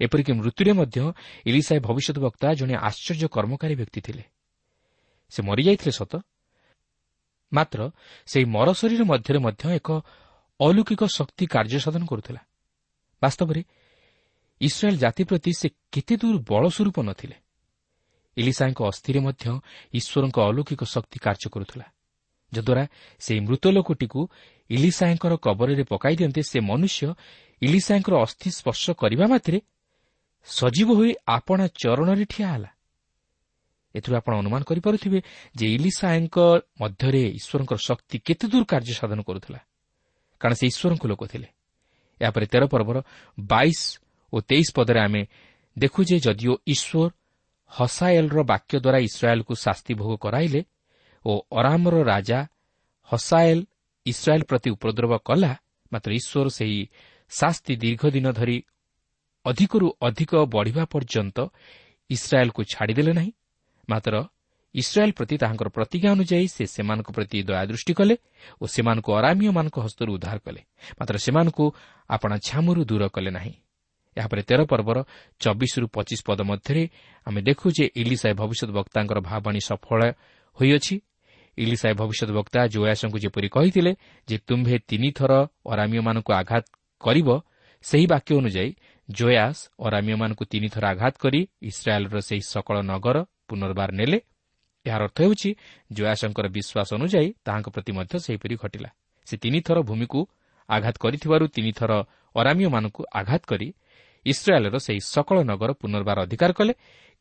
ଏପରିକି 0.00 0.32
ମୃତ୍ୟୁରେ 0.32 0.72
ମଧ୍ୟ 0.72 0.98
ଇଲିସାଏ 1.46 1.80
ଭବିଷ୍ୟତ 1.80 2.18
ବକ୍ତା 2.18 2.54
ଜଣେ 2.54 2.74
ଆଶ୍ଚର୍ଯ୍ୟ 2.74 3.28
କର୍ମକାରୀ 3.28 3.74
ବ୍ୟକ୍ତି 3.74 4.00
ଥିଲେ। 4.00 4.24
ସେ 5.30 5.40
ମରିଯାଇଥିଲେ 5.42 5.92
ସତ। 5.92 6.12
ମାତ୍ର 7.52 7.90
ସେହି 8.26 8.44
ମର 8.44 8.68
ଶରୀର 8.72 9.02
ମଧ୍ୟରେ 9.04 9.38
ମଧ୍ୟ 9.38 9.62
ଏକ 9.76 9.88
ଅଲୌକିକ 10.60 11.02
ଶକ୍ତି 11.08 11.44
କାର୍ଯ୍ୟ 11.46 11.78
ସାଧନ 11.84 12.02
କରୁଥିଲା 12.06 12.40
ବାସ୍ତବରେ 13.22 13.60
ଇସ୍ରାଏଲ୍ 14.60 14.98
ଜାତି 14.98 15.22
ପ୍ରତି 15.28 15.50
ସେ 15.52 15.68
କେତେ 15.92 16.14
ଦୂର 16.16 16.36
ବଳସ୍ୱରୂପ 16.44 16.96
ନଥିଲେ 17.02 17.36
ଇଲିସାଙ୍କ 18.36 18.80
ଅସ୍ଥିରେ 18.82 19.20
ମଧ୍ୟ 19.20 19.44
ଈଶ୍ୱରଙ୍କ 19.94 20.36
ଅଲୌକିକ 20.48 20.82
ଶକ୍ତି 20.84 21.18
କାର୍ଯ୍ୟ 21.24 21.48
କରୁଥିଲା 21.54 21.86
ଯଦ୍ୱାରା 22.52 22.84
ସେହି 23.20 23.40
ମୃତ 23.40 23.64
ଲୋକଟିକୁ 23.68 24.20
ଇଲିସାଏଙ୍କର 24.70 25.32
କବରରେ 25.44 25.84
ପକାଇ 25.84 26.14
ଦିଅନ୍ତେ 26.18 26.42
ସେ 26.42 26.58
ମନୁଷ୍ୟ 26.62 27.08
ଇଲିସାଏଙ୍କର 27.62 28.14
ଅସ୍ଥି 28.16 28.48
ସ୍ପର୍ଶ 28.50 28.84
କରିବା 28.94 29.26
ମାତ୍ରେ 29.32 29.58
ସଜୀବ 30.48 30.88
ହୋଇ 30.98 31.12
ଆପଣା 31.28 31.64
ଚରଣରେ 31.74 32.24
ଠିଆ 32.32 32.48
ହେଲା 32.52 32.70
ଏଥିରୁ 33.94 34.14
ଆପଣ 34.16 34.32
ଅନୁମାନ 34.36 34.60
କରିପାରୁଥିବେ 34.62 35.18
ଯେ 35.54 35.66
ଇଲିସାଏଙ୍କ 35.76 36.36
ମଧ୍ୟରେ 36.80 37.22
ଈଶ୍ୱରଙ୍କର 37.38 37.78
ଶକ୍ତି 37.88 38.16
କେତେ 38.26 38.46
ଦୂର 38.52 38.64
କାର୍ଯ୍ୟ 38.72 38.94
ସାଧନ 39.00 39.20
କରୁଥିଲା 39.28 39.60
କାରଣ 40.40 40.54
ସେ 40.60 40.64
ଈଶ୍ୱରଙ୍କ 40.66 41.04
ଲୋକ 41.06 41.22
ଥିଲେ। 41.32 41.48
ଏହାପରେ 42.20 42.46
ତେର 42.52 42.64
ପର୍ବର 42.72 42.98
ବାଇଶ 43.38 43.80
ଓ 44.32 44.36
ତେଇଶ 44.48 44.68
ପଦରେ 44.76 45.00
ଆମେ 45.06 45.22
ଦେଖୁ 45.76 46.00
ଯେ 46.08 46.16
ଯଦିଓ 46.26 46.54
ଈଶ୍ୱର 46.74 47.08
ହସାଏଲ୍ର 47.72 48.38
ବାକ୍ୟ 48.42 48.74
ଦ୍ୱାରା 48.78 48.98
ଇସ୍ରାଏଲ୍କୁ 49.08 49.54
ଶାସ୍ତି 49.64 49.92
ଭୋଗ 50.00 50.12
କରାଇଲେ 50.24 50.60
ଓ 51.24 51.32
ଅରାମର 51.58 51.94
ରାଜା 52.04 52.38
ହସାଏଲ୍ 53.10 53.62
ଇସ୍ରାଏଲ୍ 54.06 54.44
ପ୍ରତି 54.44 54.68
ଉପଦ୍ରବ 54.76 55.12
କଲା 55.28 55.52
ମାତ୍ର 55.92 56.10
ଈଶ୍ୱର 56.20 56.46
ସେହି 56.58 56.80
ଶାସ୍ତି 57.32 57.72
ଦୀର୍ଘଦିନ 57.82 58.26
ଧରି 58.38 58.58
ଅଧିକରୁ 59.44 59.86
ଅଧିକ 60.08 60.32
ବଢ଼ିବା 60.54 60.84
ପର୍ଯ୍ୟନ୍ତ 60.92 61.38
ଇସ୍ରାଏଲ୍କୁ 62.10 62.60
ଛାଡ଼ିଦେଲେ 62.72 63.12
ନାହିଁ 63.12 63.32
ମାତ୍ର 63.88 64.14
ଇସ୍ରାଏଲ୍ 64.80 65.14
ପ୍ରତି 65.18 65.34
ତାହାଙ୍କର 65.42 65.68
ପ୍ରତିଜ୍ଞା 65.76 66.10
ଅନୁଯାୟୀ 66.16 66.48
ସେ 66.56 66.64
ସେମାନଙ୍କ 66.74 67.08
ପ୍ରତି 67.16 67.38
ଦୟାଦୃଷ୍ଟି 67.48 67.92
କଲେ 67.98 68.14
ଓ 68.60 68.64
ସେମାନଙ୍କୁ 68.74 69.10
ଅରାମୀୟମାନଙ୍କ 69.18 69.76
ହସ୍ତରୁ 69.84 70.10
ଉଦ୍ଧାର 70.16 70.38
କଲେ। 70.46 70.60
ମାତ୍ର 70.98 71.16
ସେମାନଙ୍କୁ 71.26 71.64
ଆପଣା 72.08 72.36
ଛାମୁରୁ 72.48 72.80
ଦୂର 72.90 73.02
କଲେ 73.16 73.30
ନାହିଁ। 73.38 73.54
ଏହାପରେ 74.16 74.42
ତେର 74.48 74.60
ପର୍ବର 74.64 74.98
ଚବିଶରୁ 75.40 75.86
ପଚିଶ 75.96 76.20
ପଦ 76.28 76.40
ମଧ୍ୟରେ 76.50 76.82
ଆମେ 77.26 77.40
ଦେଖୁ 77.48 77.66
ଯେ 77.76 77.84
ଇଲିସାଏ 78.00 78.34
ଭବିଷ୍ୟତ 78.40 78.70
ବକ୍ତାଙ୍କର 78.78 79.18
ଭାବଣୀ 79.30 79.60
ସଫଳ 79.68 80.00
ହୋଇଅଛି। 80.58 80.94
ଇଲିସାଏ 81.58 81.94
ଭବିଷ୍ୟତ 82.00 82.30
ବକ୍ତା 82.38 82.60
ଜୋୟାସଙ୍କୁ 82.74 83.18
ଯେପରି 83.24 83.48
କହିଥିଲେ 83.56 83.92
ଯେ 84.28 84.36
ତୁମ୍ଭେ 84.48 84.76
ତିନିଥର 84.88 85.32
ଅରାମୀୟମାନଙ୍କୁ 85.72 86.30
ଆଘାତ 86.40 86.64
କରିବ 87.00 87.28
ସେହି 87.84 88.06
ବାକ୍ୟ 88.12 88.30
ଅନୁଯାୟୀ 88.40 88.70
ଜୟାସ 89.08 89.58
ଅରାମୀୟମାନଙ୍କୁ 89.86 90.44
ତିନିଥର 90.52 90.84
ଆଘାତ 90.94 91.14
କରି 91.22 91.40
ଇସ୍ରାଏଲ୍ର 91.62 92.16
ସେହି 92.28 92.42
ସକଳ 92.52 92.76
ନଗର 92.90 93.16
ପୁନର୍ବାର 93.48 93.90
ନେଲେ 94.00 94.18
ଏହାର 94.88 95.02
ଅର୍ଥ 95.08 95.18
ହେଉଛି 95.22 95.50
ଜୟାସଙ୍କର 95.92 96.46
ବିଶ୍ୱାସ 96.56 96.88
ଅନୁଯାୟୀ 96.98 97.28
ତାହାଙ୍କ 97.46 97.68
ପ୍ରତି 97.74 97.92
ମଧ୍ୟ 97.92 98.14
ସେହିପରି 98.26 98.54
ଘଟିଲା। 98.62 98.90
ସେ 99.26 99.34
ତିନିଥର 99.36 99.78
ଭୂମିକୁ 99.82 100.20
ଆଘାତ 100.68 100.96
କରିଥିବାରୁ 100.98 101.44
ତିନିଥର 101.46 101.92
ଅରାମୀୟମାନଙ୍କୁ 102.36 103.02
ଆଘାତ 103.20 103.42
କରି 103.46 103.68
ଇସ୍ରାଏଲ୍ର 104.26 104.76
ସେହି 104.78 105.00
ସକଳ 105.14 105.36
ନଗର 105.50 105.70
ପୁନର୍ବାର 105.80 106.18
ଅଧିକାର 106.26 106.50
କଲେ। 106.52 106.72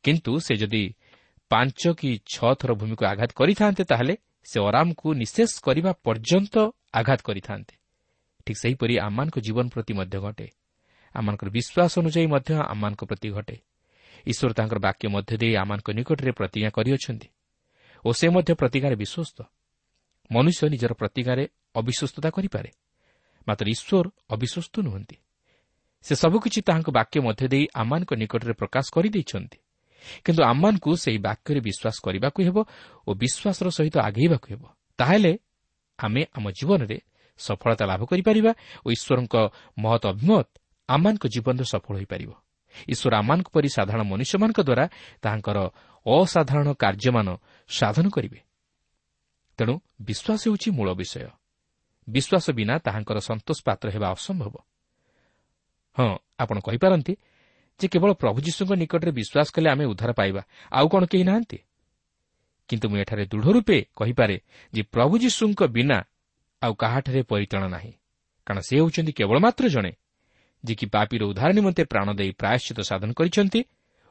କିନ୍ତୁ 0.03 0.31
ସେ 0.39 0.53
ଯଦି 0.55 0.84
ପାଞ୍ଚ 1.51 1.81
କି 2.00 2.10
ଛଅ 2.34 2.51
ଥର 2.60 2.72
ଭୂମିକୁ 2.74 3.03
ଆଘାତ 3.05 3.29
କରିଥାନ୍ତେ 3.36 3.84
ତାହେଲେ 3.84 4.15
ସେ 4.43 4.57
ଅରାମକୁ 4.60 5.07
ନିଶେଷ 5.13 5.51
କରିବା 5.62 5.91
ପର୍ଯ୍ୟନ୍ତ 6.05 6.55
ଆଘାତ 6.93 7.19
କରିଥାନ୍ତେ। 7.22 7.74
ଠିକ୍ 8.45 8.60
ସେହିପରି 8.62 8.93
ଆମମାନଙ୍କ 9.00 9.38
ଜୀବନ 9.39 9.65
ପ୍ରତି 9.74 9.93
ମଧ୍ୟ 9.93 10.17
ଘଟେ। 10.25 10.48
ଆମମାନଙ୍କର 11.15 11.50
ବିଶ୍ୱାସ 11.50 11.93
ଅନୁଯାୟୀ 12.01 12.27
ମଧ୍ୟ 12.27 12.51
ଆମମାନଙ୍କ 12.74 13.01
ପ୍ରତି 13.05 13.29
ଘଟେ। 13.29 13.57
ଈଶ୍ୱର 14.27 14.53
ତାଙ୍କର 14.53 14.79
ବାକ୍ୟ 14.79 15.05
ମଧ୍ୟ 15.07 15.34
ଦେଇ 15.38 15.53
ଆମମାନଙ୍କ 15.55 15.88
ନିକଟରେ 15.98 16.31
ପ୍ରତିଜ୍ଞା 16.31 16.69
କରିଅଛନ୍ତି। 16.69 17.27
ଓ 18.05 18.12
ସେ 18.12 18.27
ମଧ୍ୟ 18.29 18.53
ପ୍ରତିଜ୍ଞାରେ 18.53 18.95
ବିଶ୍ୱସ୍ତ। 18.95 19.39
ମନୁଷ୍ୟ 20.31 20.69
ନିଜର 20.69 20.93
ପ୍ରତିଜ୍ଞାରେ 20.93 21.43
ଅବିଶ୍ୱସ୍ତତା 21.75 22.29
କରିପାରେ। 22.29 22.69
ମାତ୍ର 23.47 23.65
ଈଶ୍ୱର 23.69 24.05
ଅବିଶ୍ୱସ୍ତ 24.29 24.75
ନୁହନ୍ତି। 24.79 25.17
ସେ 26.05 26.13
ସବୁକିଛି 26.15 26.59
ତାହାଙ୍କ 26.62 26.89
ବାକ୍ୟ 26.89 27.19
ମଧ୍ୟ 27.19 27.47
ଦେଇ 27.47 27.65
ଆମମାନଙ୍କ 27.75 28.12
ନିକଟରେ 28.13 28.53
ପ୍ରକାଶ 28.53 28.85
କରିଦେଇଛନ୍ତି। 28.93 29.57
କିନ୍ତୁ 30.25 30.41
ଆମମାନଙ୍କୁ 30.43 30.91
ସେହି 30.95 31.17
ବାକ୍ୟରେ 31.17 31.59
ବିଶ୍ୱାସ 31.67 31.95
କରିବାକୁ 32.05 32.39
ହେବ 32.47 32.57
ଓ 33.07 33.12
ବିଶ୍ୱାସର 33.13 33.67
ସହିତ 33.77 33.95
ଆଗେଇବାକୁ 34.00 34.47
ହେବ। 34.53 34.63
ତାହେଲେ 34.97 35.31
ଆମେ 35.97 36.21
ଆମ 36.33 36.45
ଜୀବନରେ 36.51 36.97
ସଫଳତା 37.38 37.85
ଲାଭ 37.85 38.01
କରିପାରିବା 38.05 38.51
ଓ 38.85 38.88
ଈଶ୍ୱରଙ୍କ 38.91 39.35
ମହତ 39.77 40.03
ଅଭିମତ 40.07 40.47
ଆମମାନଙ୍କ 40.89 41.24
ଜୀବନରେ 41.27 41.65
ସଫଳ 41.74 41.93
ହୋଇପାରିବ। 41.97 42.31
ଈଶ୍ୱର 42.88 43.13
ଆମମାନଙ୍କ 43.15 43.47
ପରି 43.50 43.69
ସାଧାରଣ 43.69 44.01
ମନୁଷ୍ୟମାନଙ୍କ 44.01 44.59
ଦ୍ୱାରା 44.59 44.85
ତାହାଙ୍କର 45.21 45.57
ଅସାଧାରଣ 46.05 46.67
କାର୍ଯ୍ୟମାନ 46.74 47.27
ସାଧନ 47.69 48.05
କରିବେ। 48.09 48.39
ତେଣୁ 49.57 49.74
ବିଶ୍ୱାସ 50.01 50.41
ହେଉଛି 50.47 50.69
ମୂଳ 50.71 50.89
ବିଷୟ। 50.93 51.29
ବିଶ୍ୱାସ 52.07 52.45
ବିନା 52.51 52.74
ତାହାଙ୍କର 52.79 53.17
ସନ୍ତୋଷ 53.19 53.59
ପାତ୍ର 53.65 53.88
ହେବା 53.89 54.07
ଅସମ୍ଭବ। 54.12 54.55
ହଁ 55.97 56.17
ଆପଣ 56.39 56.57
କହିପାରନ୍ତି 56.59 57.13
ଯେ 57.79 57.88
କେବଳ 57.88 58.12
ପ୍ରଭୁ 58.13 58.38
ଯୀଶୁଙ୍କ 58.41 58.71
ନିକଟରେ 58.74 59.12
ବିଶ୍ୱାସ 59.12 59.47
କଲେ 59.55 59.67
ଆମେ 59.69 59.85
ଉଦ୍ଧାର 59.85 60.12
ପାଇବା 60.12 60.41
ଆଉ 60.71 60.88
କ'ଣ 60.88 61.03
କେହି 61.05 61.24
ନାହାନ୍ତି? 61.24 61.57
କିନ୍ତୁ 62.69 62.85
ମୁଁ 62.89 62.97
ଏଠାରେ 62.97 63.25
ଦୃଢ଼ 63.25 63.47
ରୂପେ 63.51 63.77
କହିପାରେ 63.95 64.35
ଯେ 64.74 64.81
ପ୍ରଭୁ 64.83 65.13
ଯୀଶୁଙ୍କ 65.17 65.62
ବିନା 65.67 65.97
ଆଉ 66.62 66.74
କାହାଠାରେ 66.74 67.21
ପରିତାଣ 67.24 67.63
ନାହିଁ। 67.67 67.93
କାରଣ 68.47 68.59
ସେ 68.59 68.74
ହେଉଛନ୍ତି 68.77 69.12
କେବଳ 69.12 69.38
ମାତ୍ର 69.39 69.65
ଜଣେ 69.67 69.91
ଯିଏକି 70.63 70.85
ପାପିର 70.85 71.21
ଉଦ୍ଧାର 71.24 71.51
ନିମନ୍ତେ 71.51 71.83
ପ୍ରାଣ 71.83 72.07
ଦେଇ 72.13 72.31
ପ୍ରାୟଶ୍ଚିତ 72.31 72.79
ସାଧନ 72.79 73.09
କରିଛନ୍ତି 73.13 73.62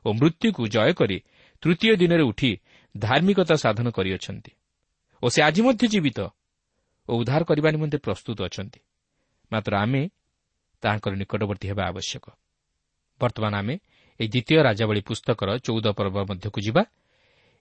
ଓ 0.04 0.08
ମୃତ୍ୟୁକୁ 0.12 0.62
ଜୟ 0.68 0.92
କରି 0.92 1.18
ତୃତୀୟ 1.62 1.96
ଦିନରେ 1.96 2.25
ଉଠି 2.30 2.50
ଧାର୍ମିକତା 2.94 3.54
ସାଧନ 3.54 3.87
କରିଅଛନ୍ତି 3.90 4.52
ଓ 5.23 5.26
ସେ 5.34 5.40
ଆଜି 5.42 5.61
ମଧ୍ୟ 5.66 5.84
ଜୀବିତ 5.92 6.18
ଓ 7.08 7.12
ଉଦ୍ଧାର 7.20 7.42
କରିବା 7.44 7.68
ନିମନ୍ତେ 7.75 7.99
ପ୍ରସ୍ତୁତ 7.99 8.38
ଅଛନ୍ତି। 8.49 8.80
ମାତ୍ର 9.52 9.73
ଆମେ 9.84 10.02
ତାହାଙ୍କର 10.82 11.12
ନିକଟବର୍ତ୍ତୀ 11.20 11.66
ହେବା 11.70 11.82
ଆବଶ୍ୟକ। 11.90 12.25
ବର୍ତ୍ତମାନ 13.20 13.52
ଆମେ 13.54 13.75
ଏହି 14.20 14.28
ଦ୍ୱିତୀୟ 14.32 14.61
ରାଜାବଳୀ 14.68 15.00
ପୁସ୍ତକର 15.08 15.49
ଚଉଦ 15.66 15.87
ପର୍ବ 15.99 16.16
ମଧ୍ୟକୁ 16.30 16.58
ଯିବା। 16.66 16.82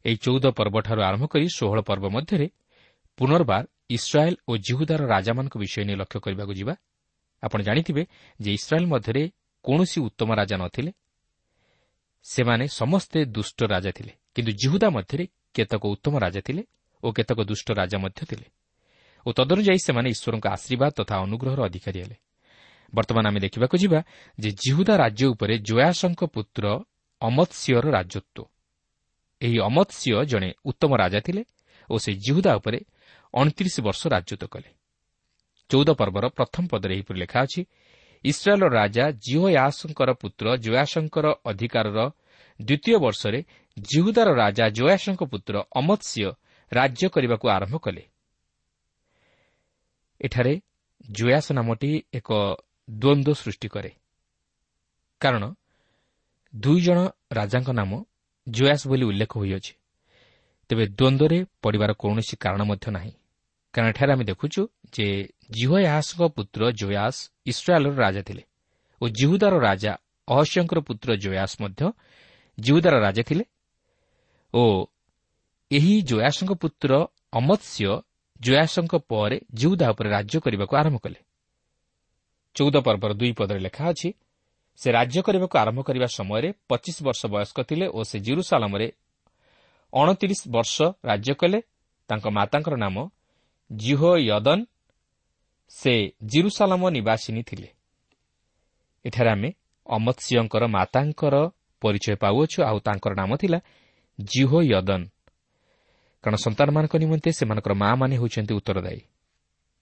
ଏହି 0.06 0.18
ଚଉଦ 0.26 0.46
ପର୍ବଠାରୁ 0.58 1.02
ଆରମ୍ଭ 1.10 1.26
କରି 1.34 1.46
ଷୋହଳ 1.58 1.80
ପର୍ବ 1.90 2.06
ମଧ୍ୟରେ 2.16 2.48
ପୁନର୍ବାର 3.20 3.64
ଇସ୍ରାଏଲ୍ 3.96 4.38
ଓ 4.50 4.52
ଜିହୁଦାର 4.68 5.02
ରାଜାମାନଙ୍କ 5.14 5.56
ବିଷୟ 5.64 5.82
ନେଇ 5.88 5.98
ଲକ୍ଷ୍ୟ 6.02 6.20
କରିବାକୁ 6.26 6.54
ଯିବା। 6.60 6.74
ଆପଣ 7.44 7.60
ଜାଣିଥିବେ 7.68 8.04
ଯେ 8.40 8.50
ଇସ୍ରାଏଲ୍ 8.58 8.88
ମଧ୍ୟରେ 8.94 9.24
କୌଣସି 9.66 9.98
ଉତ୍ତମ 10.08 10.30
ରାଜା 10.40 10.56
ନଥିଲେ। 10.64 10.92
ସେମାନେ 12.24 12.68
ସମସ୍ତେ 12.68 13.26
ଦୁଷ୍ଟ 13.26 13.64
ରାଜା 13.64 13.92
ଥିଲେ। 13.92 14.14
କିନ୍ତୁ 14.36 14.52
ଜିହୁଦା 14.52 14.90
ମଧ୍ୟରେ 14.90 15.28
କେତେକ 15.54 15.84
ଉତ୍ତମ 15.86 16.20
ରାଜା 16.20 16.42
ଥିଲେ 16.42 16.64
ଓ 17.04 17.12
କେତେକ 17.12 17.40
ଦୁଷ୍ଟ 17.44 17.68
ରାଜା 17.72 17.98
ମଧ୍ୟ 17.98 18.26
ଥିଲେ। 18.26 18.48
ଓ 19.26 19.32
ତଦନୁଯାୟୀ 19.32 19.80
ସେମାନେ 19.86 20.10
ଈଶ୍ୱରଙ୍କ 20.10 20.46
ଆଶୀର୍ବାଦ 20.48 20.92
ତଥା 20.92 21.16
ଅନୁଗ୍ରହର 21.18 21.60
ଅଧିକାରୀ 21.64 22.00
ହେଲେ। 22.02 22.16
ବର୍ତ୍ତମାନ 22.94 23.28
ଆମେ 23.28 23.40
ଦେଖିବାକୁ 23.40 23.78
ଯିବା 23.78 24.00
ଯେ 24.40 24.50
ଜିହୁଦା 24.52 24.96
ରାଜ୍ୟ 24.98 25.26
ଉପରେ 25.26 25.58
ଜୟାସଙ୍କ 25.58 26.22
ପୁତ୍ର 26.26 26.66
ଅମତ୍ସିଂର 27.22 27.86
ରାଜତ୍ୱ। 27.92 28.44
ଏହି 29.42 29.58
ଅମତ୍ସିଂହ 29.60 30.24
ଜଣେ 30.24 30.50
ଉତ୍ତମ 30.66 30.92
ରାଜା 30.98 31.20
ଥିଲେ 31.20 31.44
ଓ 31.90 31.98
ସେ 31.98 32.12
ଜିହୁଦା 32.16 32.52
ଉପରେ 32.56 32.80
ଅଣତିରିଶ 33.34 33.76
ବର୍ଷ 33.80 34.02
ରାଜତ୍ୱ 34.08 34.48
କଲେ। 34.48 34.70
ଚଉଦ 35.70 35.90
ପର୍ବର 35.92 36.26
ପ୍ରଥମ 36.30 36.64
ପଦରେ 36.68 36.94
ଏହିପରି 36.96 37.20
ଲେଖା 37.20 37.40
ଅଛି 37.42 37.62
ଇସ୍ରାଏଲ୍ର 38.24 38.68
ରାଜା 38.70 39.12
ଜିଓୟାସଙ୍କର 39.12 40.10
ପୁତ୍ର 40.14 40.46
ଜୟାସଙ୍କର 40.58 41.26
ଅଧିକାରର 41.46 42.00
ଦ୍ୱିତୀୟ 42.62 42.98
ବର୍ଷରେ 42.98 43.40
ଜିହୁଦାର 43.80 44.30
ରାଜା 44.34 44.66
ଜୟାସଙ୍କ 44.70 45.22
ପୁତ୍ର 45.24 45.56
ଅମତ୍ସିଂହ 45.76 46.32
ରାଜ୍ୟ 46.72 47.10
କରିବାକୁ 47.10 47.50
ଆରମ୍ଭ 47.50 47.76
କଲେ। 47.78 48.04
ଏଠାରେ 50.22 50.62
ଜୟାସ 51.12 51.52
ନାମଟି 51.52 52.04
ଏକ 52.14 52.30
ଦ୍ୱନ୍ଦ୍ୱ 52.92 53.34
ସୃଷ୍ଟି 53.34 53.68
କରେ। 53.68 53.92
କାରଣ 55.20 55.44
ଦୁଇ 56.56 56.82
ଜଣ 56.82 57.00
ରାଜାଙ୍କ 57.32 57.70
ନାମ 57.70 57.92
ଜୟାସ 58.50 58.82
ବୋଲି 58.88 59.06
ଉଲ୍ଲେଖ 59.06 59.32
ହୋଇଅଛି। 59.38 59.74
ତେବେ 60.70 60.86
ଦ୍ୱନ୍ଦ୍ୱରେ 60.88 61.46
ପଡ଼ିବାର 61.62 61.92
କୌଣସି 61.94 62.36
କାରଣ 62.38 62.62
ମଧ୍ୟ 62.64 62.92
ନାହିଁ। 62.92 63.12
କାରଣ 63.74 63.88
ଏଠାରେ 63.94 64.12
ଆମେ 64.16 64.26
ଦେଖୁଛୁ 64.32 64.62
ଯେ 64.96 65.06
ଜିହୟାସଙ୍କ 65.56 66.22
ପୁତ୍ର 66.38 66.62
ଜୟାସ 66.82 67.16
ଇସ୍ରାଏଲ୍ର 67.52 67.96
ରାଜା 68.06 68.22
ଥିଲେ 68.28 68.44
ଓ 69.02 69.04
ଜିହୁଦାର 69.20 69.54
ରାଜା 69.68 69.92
ଅହସ୍ୟଙ୍କର 70.28 70.80
ପୁତ୍ର 70.88 71.10
ଜୟାସ 71.24 71.52
ମଧ୍ୟ 71.64 71.82
ଜିହୁଦାର 72.58 72.96
ରାଜା 73.06 73.24
ଥିଲେ 73.30 73.44
ଓ 74.54 74.64
ଏହି 75.72 75.96
ଜୟାସଙ୍କ 76.10 76.52
ପୁତ୍ର 76.64 76.92
ଅମତ୍ସ୍ୟ 77.40 77.92
ଜୟାସଙ୍କ 78.40 78.94
ପରେ 79.12 79.38
ଜିହୁଦା 79.60 79.86
ଉପରେ 79.94 80.10
ରାଜ୍ୟ 80.10 80.38
କରିବାକୁ 80.46 80.74
ଆରମ୍ଭ 80.82 80.98
କଲେ। 81.06 81.20
ଚଉଦ 82.56 82.76
ପର୍ବର 82.86 83.12
ଦୁଇ 83.20 83.34
ପଦରେ 83.40 83.60
ଲେଖା 83.66 83.84
ଅଛି 83.92 84.10
ସେ 84.80 84.88
ରାଜ୍ୟ 84.98 85.20
କରିବାକୁ 85.28 85.56
ଆରମ୍ଭ 85.64 85.80
କରିବା 85.88 86.08
ସମୟରେ 86.18 86.50
ପଚିଶ 86.70 86.98
ବର୍ଷ 87.08 87.22
ବୟସ୍କ 87.34 87.58
ଥିଲେ 87.70 87.86
ଓ 87.98 88.00
ସେ 88.10 88.18
ଜିରୁସାଲାମରେ 88.28 88.88
ଅଣତିରିଶ 89.94 90.42
ବର୍ଷ 90.56 90.76
ରାଜ୍ୟ 91.10 91.34
କଲେ। 91.42 91.60
ତାଙ୍କ 92.10 92.26
ମାତାଙ୍କର 92.38 92.76
ନାମ 92.86 92.96
ଜିହୋ 93.70 94.12
ସେ 95.74 95.94
ଜିରୁସାଲାମ 96.26 96.84
ନିବାସିନୀ 96.90 97.42
ଥିଲେ। 97.50 97.70
ଏଠାରେ 99.06 99.30
ଆମେ 99.36 99.50
ଅମତ୍ସିଂଙ୍କର 99.88 100.64
ମାତାଙ୍କର 100.78 101.36
ପରିଚୟ 101.82 102.16
ପାଉଅଛୁ 102.24 102.58
ଆଉ 102.70 102.78
ତାଙ୍କର 102.80 103.14
ନାମ 103.22 103.32
ଥିଲା 103.42 103.60
ଜିହୋ 104.20 104.60
ୟଦନ୍ 104.72 105.06
କାରଣ 106.24 106.36
ସନ୍ତାନମାନଙ୍କ 106.46 106.94
ନିମନ୍ତେ 107.04 107.30
ସେମାନଙ୍କର 107.40 107.74
ମା'ମାନେ 107.84 108.16
ହେଉଛନ୍ତି 108.22 108.54
ଉତ୍ତରଦାୟୀ। 108.60 109.02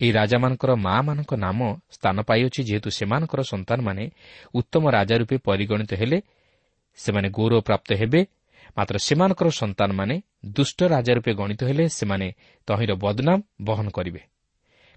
ଏହି 0.01 0.11
ରାଜାମାନଙ୍କର 0.11 0.71
ମା'ମାନଙ୍କ 0.87 1.31
ନାମ 1.45 1.59
ସ୍ଥାନ 1.95 2.17
ପାଇଅଛି 2.29 2.59
ଯେହେତୁ 2.69 2.89
ସେମାନଙ୍କର 2.97 3.41
ସନ୍ତାନମାନେ 3.51 4.03
ଉତ୍ତମ 4.59 4.83
ରାଜା 4.97 5.15
ରୂପେ 5.21 5.37
ପରିଗଣିତ 5.47 5.91
ହେଲେ 6.01 6.17
ସେମାନେ 6.97 7.27
ଗୌରବପ୍ରାପ୍ତ 7.37 7.89
ହେବେ 8.01 8.21
ମାତ୍ର 8.77 8.95
ସେମାନଙ୍କର 8.97 9.47
ସନ୍ତାନମାନେ 9.61 10.15
ଦୁଷ୍ଟ 10.45 10.79
ରାଜା 10.93 11.11
ରୂପେ 11.13 11.31
ଗଣିତ 11.33 11.61
ହେଲେ 11.63 11.85
ସେମାନେ 11.89 12.27
ତହିଁର 12.67 12.91
ବଦନାମ 13.03 13.39
ବହନ 13.61 13.87
କରିବେ। 13.89 14.21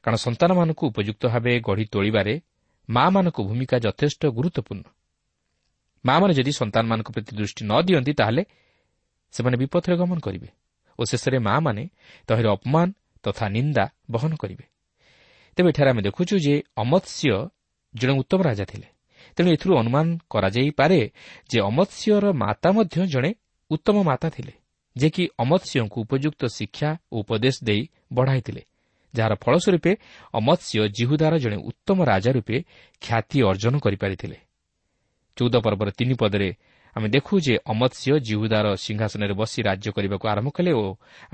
କାରଣ 0.05 0.17
ସନ୍ତାନମାନଙ୍କୁ 0.17 0.85
ଉପଯୁକ୍ତ 0.87 1.23
ଭାବେ 1.27 1.53
ଗଢ଼ି 1.61 1.85
ତୋଳିବାରେ 1.93 2.35
ମା'ମାନଙ୍କ 2.89 3.39
ଭୂମିକା 3.49 3.77
ଯଥେଷ୍ଟ 3.79 4.23
ଗୁରୁତ୍ୱପୂର୍ଣ୍ଣ। 4.37 4.85
ମା'ମାନେ 6.05 6.33
ଯଦି 6.35 6.53
ସନ୍ତାନମାନଙ୍କ 6.53 7.09
ପ୍ରତି 7.15 7.33
ଦୃଷ୍ଟି 7.37 7.63
ନ 7.65 7.73
ଦିଅନ୍ତି 7.87 8.13
ତାହେଲେ 8.13 8.43
ସେମାନେ 9.35 9.57
ବିପଥରେ 9.57 9.95
ଗମନ 9.97 10.19
କରିବେ 10.21 10.49
ଓ 10.99 11.03
ଶେଷରେ 11.11 11.39
ମା'ମାନେ 11.39 11.85
ତହିଁର 12.29 12.47
ଅପମାନ 12.57 12.87
ତଥା 13.25 13.45
ନିନ୍ଦା 13.49 13.85
ବହନ 14.11 14.33
କରିବେ। 14.37 14.65
ତେବେ 15.57 15.69
ଏଠାରେ 15.69 15.91
ଆମେ 15.91 16.03
ଦେଖୁଛୁ 16.03 16.35
ଯେ 16.47 16.55
ଅମତ୍ସ୍ୟ 16.77 17.33
ଜଣେ 17.95 18.13
ଉତ୍ତମ 18.21 18.41
ରାଜା 18.43 18.65
ଥିଲେ। 18.65 18.89
ତେଣୁ 19.37 19.49
ଏଥିରୁ 19.55 19.73
ଅନୁମାନ 19.83 20.07
କରାଯାଇପାରେ 20.31 21.01
ଯେ 21.51 21.59
ଅମତ୍ସ୍ୟର 21.61 22.25
ମାତା 22.43 22.69
ମଧ୍ୟ 22.73 22.97
ଜଣେ 23.07 23.31
ଉତ୍ତମ 23.70 23.96
ମାତା 24.03 24.29
ଥିଲେ 24.31 24.55
ଯେ 24.96 25.09
କି 25.11 25.24
ଅମତ୍ସ୍ୟଙ୍କୁ 25.38 25.98
ଉପଯୁକ୍ତ 26.00 26.42
ଶିକ୍ଷା 26.46 26.90
ଓ 27.12 27.16
ଉପଦେଶ 27.20 27.57
ଦେଇ 27.64 27.83
ବଢ଼ାଇଥିଲେ 28.12 28.62
ଯାହାର 29.14 29.35
ଫଳସ୍ୱରୂପେ 29.35 29.92
ଅମତ୍ସ୍ୟ 30.35 30.79
ଜିହୁଦାର 30.98 31.35
ଜଣେ 31.38 31.57
ଉତ୍ତମ 31.70 31.98
ରାଜା 32.05 32.31
ରୂପେ 32.33 32.57
ଖ୍ୟାତି 33.03 33.38
ଅର୍ଜନ 33.42 33.74
କରିପାରିଥିଲେ। 33.79 34.38
ଚଉଦ 35.37 35.55
ପର୍ବର 35.64 35.88
ତିନି 35.98 36.14
ପଦରେ 36.14 36.48
ଆମେ 36.96 37.09
ଦେଖୁ 37.09 37.35
ଯେ 37.46 37.55
ଅମତ୍ସ୍ୟ 37.66 38.12
ଜିହୁଦାର 38.29 38.66
ସିଂହାସନରେ 38.74 39.35
ବସି 39.35 39.61
ରାଜ୍ୟ 39.62 39.88
କରିବାକୁ 39.96 40.24
ଆରମ୍ଭ 40.33 40.48
କଲେ 40.57 40.72
ଓ 40.72 40.85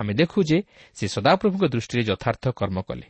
ଆମେ 0.01 0.13
ଦେଖୁ 0.21 0.39
ଯେ 0.51 0.59
ସେ 0.97 1.05
ସଦାପ୍ରଭୁଙ୍କ 1.15 1.65
ଦୃଷ୍ଟିରେ 1.75 2.03
ଯଥାର୍ଥ 2.11 2.45
କର୍ମ 2.61 2.79
କଲେ। 2.89 3.07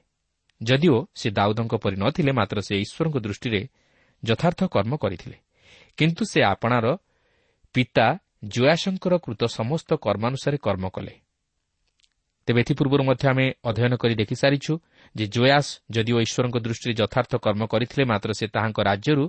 ଯଦିଓ 0.60 0.96
ସେ 1.14 1.28
ଦାଉଦଙ୍କ 1.30 1.74
ପରି 1.82 1.96
ନ 1.96 2.04
ଥିଲେ 2.10 2.32
ମାତ୍ର 2.32 2.58
ସେ 2.66 2.74
ଈଶ୍ୱରଙ୍କ 2.84 3.16
ଦୃଷ୍ଟିରେ 3.26 3.60
ଯଥାର୍ଥ 4.22 4.60
କର୍ମ 4.74 4.92
କରିଥିଲେ। 4.96 5.36
କିନ୍ତୁ 5.98 6.22
ସେ 6.32 6.38
ଆପଣାର 6.42 6.86
ପିତା 7.74 8.06
ଜୟାସଙ୍କର 8.42 9.14
କୃତ 9.24 9.42
ସମସ୍ତ 9.58 9.88
କର୍ମାନୁସାରେ 10.04 10.56
କର୍ମ 10.66 10.84
କଲେ। 10.88 11.14
ତେବେ 12.48 12.60
ଏଥିପୂର୍ବରୁ 12.60 13.02
ମଧ୍ୟ 13.04 13.24
ଆମେ 13.30 13.46
ଅଧ୍ୟୟନ 13.64 13.92
କରି 14.02 14.14
ଦେଖିସାରିଛୁ 14.20 14.72
ଯେ 15.14 15.24
ଜୟାସ 15.34 15.66
ଯଦିଓ 15.94 16.18
ଈଶ୍ୱରଙ୍କ 16.26 16.56
ଦୃଷ୍ଟିରେ 16.64 16.94
ଯଥାର୍ଥ 17.00 17.32
କର୍ମ 17.44 17.62
କରିଥିଲେ 17.72 18.04
ମାତ୍ର 18.10 18.30
ସେ 18.38 18.46
ତାହାଙ୍କ 18.54 18.78
ରାଜ୍ୟରୁ 18.80 19.24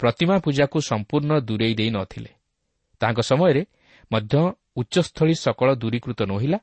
ପ୍ରତିମା 0.00 0.36
ପୂଜାକୁ 0.44 0.78
ସମ୍ପୂର୍ଣ୍ଣ 0.90 1.32
ଦୂରେଇ 1.48 1.74
ଦେଇ 1.78 1.90
ନ 1.90 1.98
ଥିଲେ 2.12 2.30
ତାହାଙ୍କ 3.00 3.20
ସମୟରେ 3.30 3.62
ମଧ୍ୟ 4.10 4.34
ଉଚ୍ଚସ୍ଥଳୀ 4.80 5.34
ସକଳ 5.44 5.68
ଦୂରୀକୃତ 5.82 6.20
ନୋହିଲା 6.32 6.58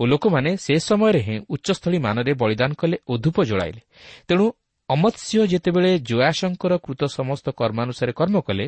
ଓ 0.00 0.02
ଲୋକମାନେ 0.06 0.50
ସେ 0.56 0.74
ସମୟରେ 0.88 1.20
ହିଁ 1.26 1.36
ଉଚ୍ଚସ୍ଥଳୀ 1.54 1.98
ମାନରେ 2.06 2.32
ବଳିଦାନ 2.34 2.70
କଲେ 2.80 2.96
ଓ 3.10 3.12
ଧୂପ 3.24 3.36
ଜଳାଇଲେ। 3.50 3.80
ତେଣୁ 4.28 4.46
ଅମତ୍ସ୍ୟ 4.88 5.38
ଯେତେବେଳେ 5.52 5.90
ଜୟାସଙ୍କର 6.10 6.72
କୃତ 6.84 7.02
ସମସ୍ତ 7.18 7.46
କର୍ମାନୁସାରେ 7.60 8.12
କର୍ମ 8.12 8.36
କଲେ 8.46 8.66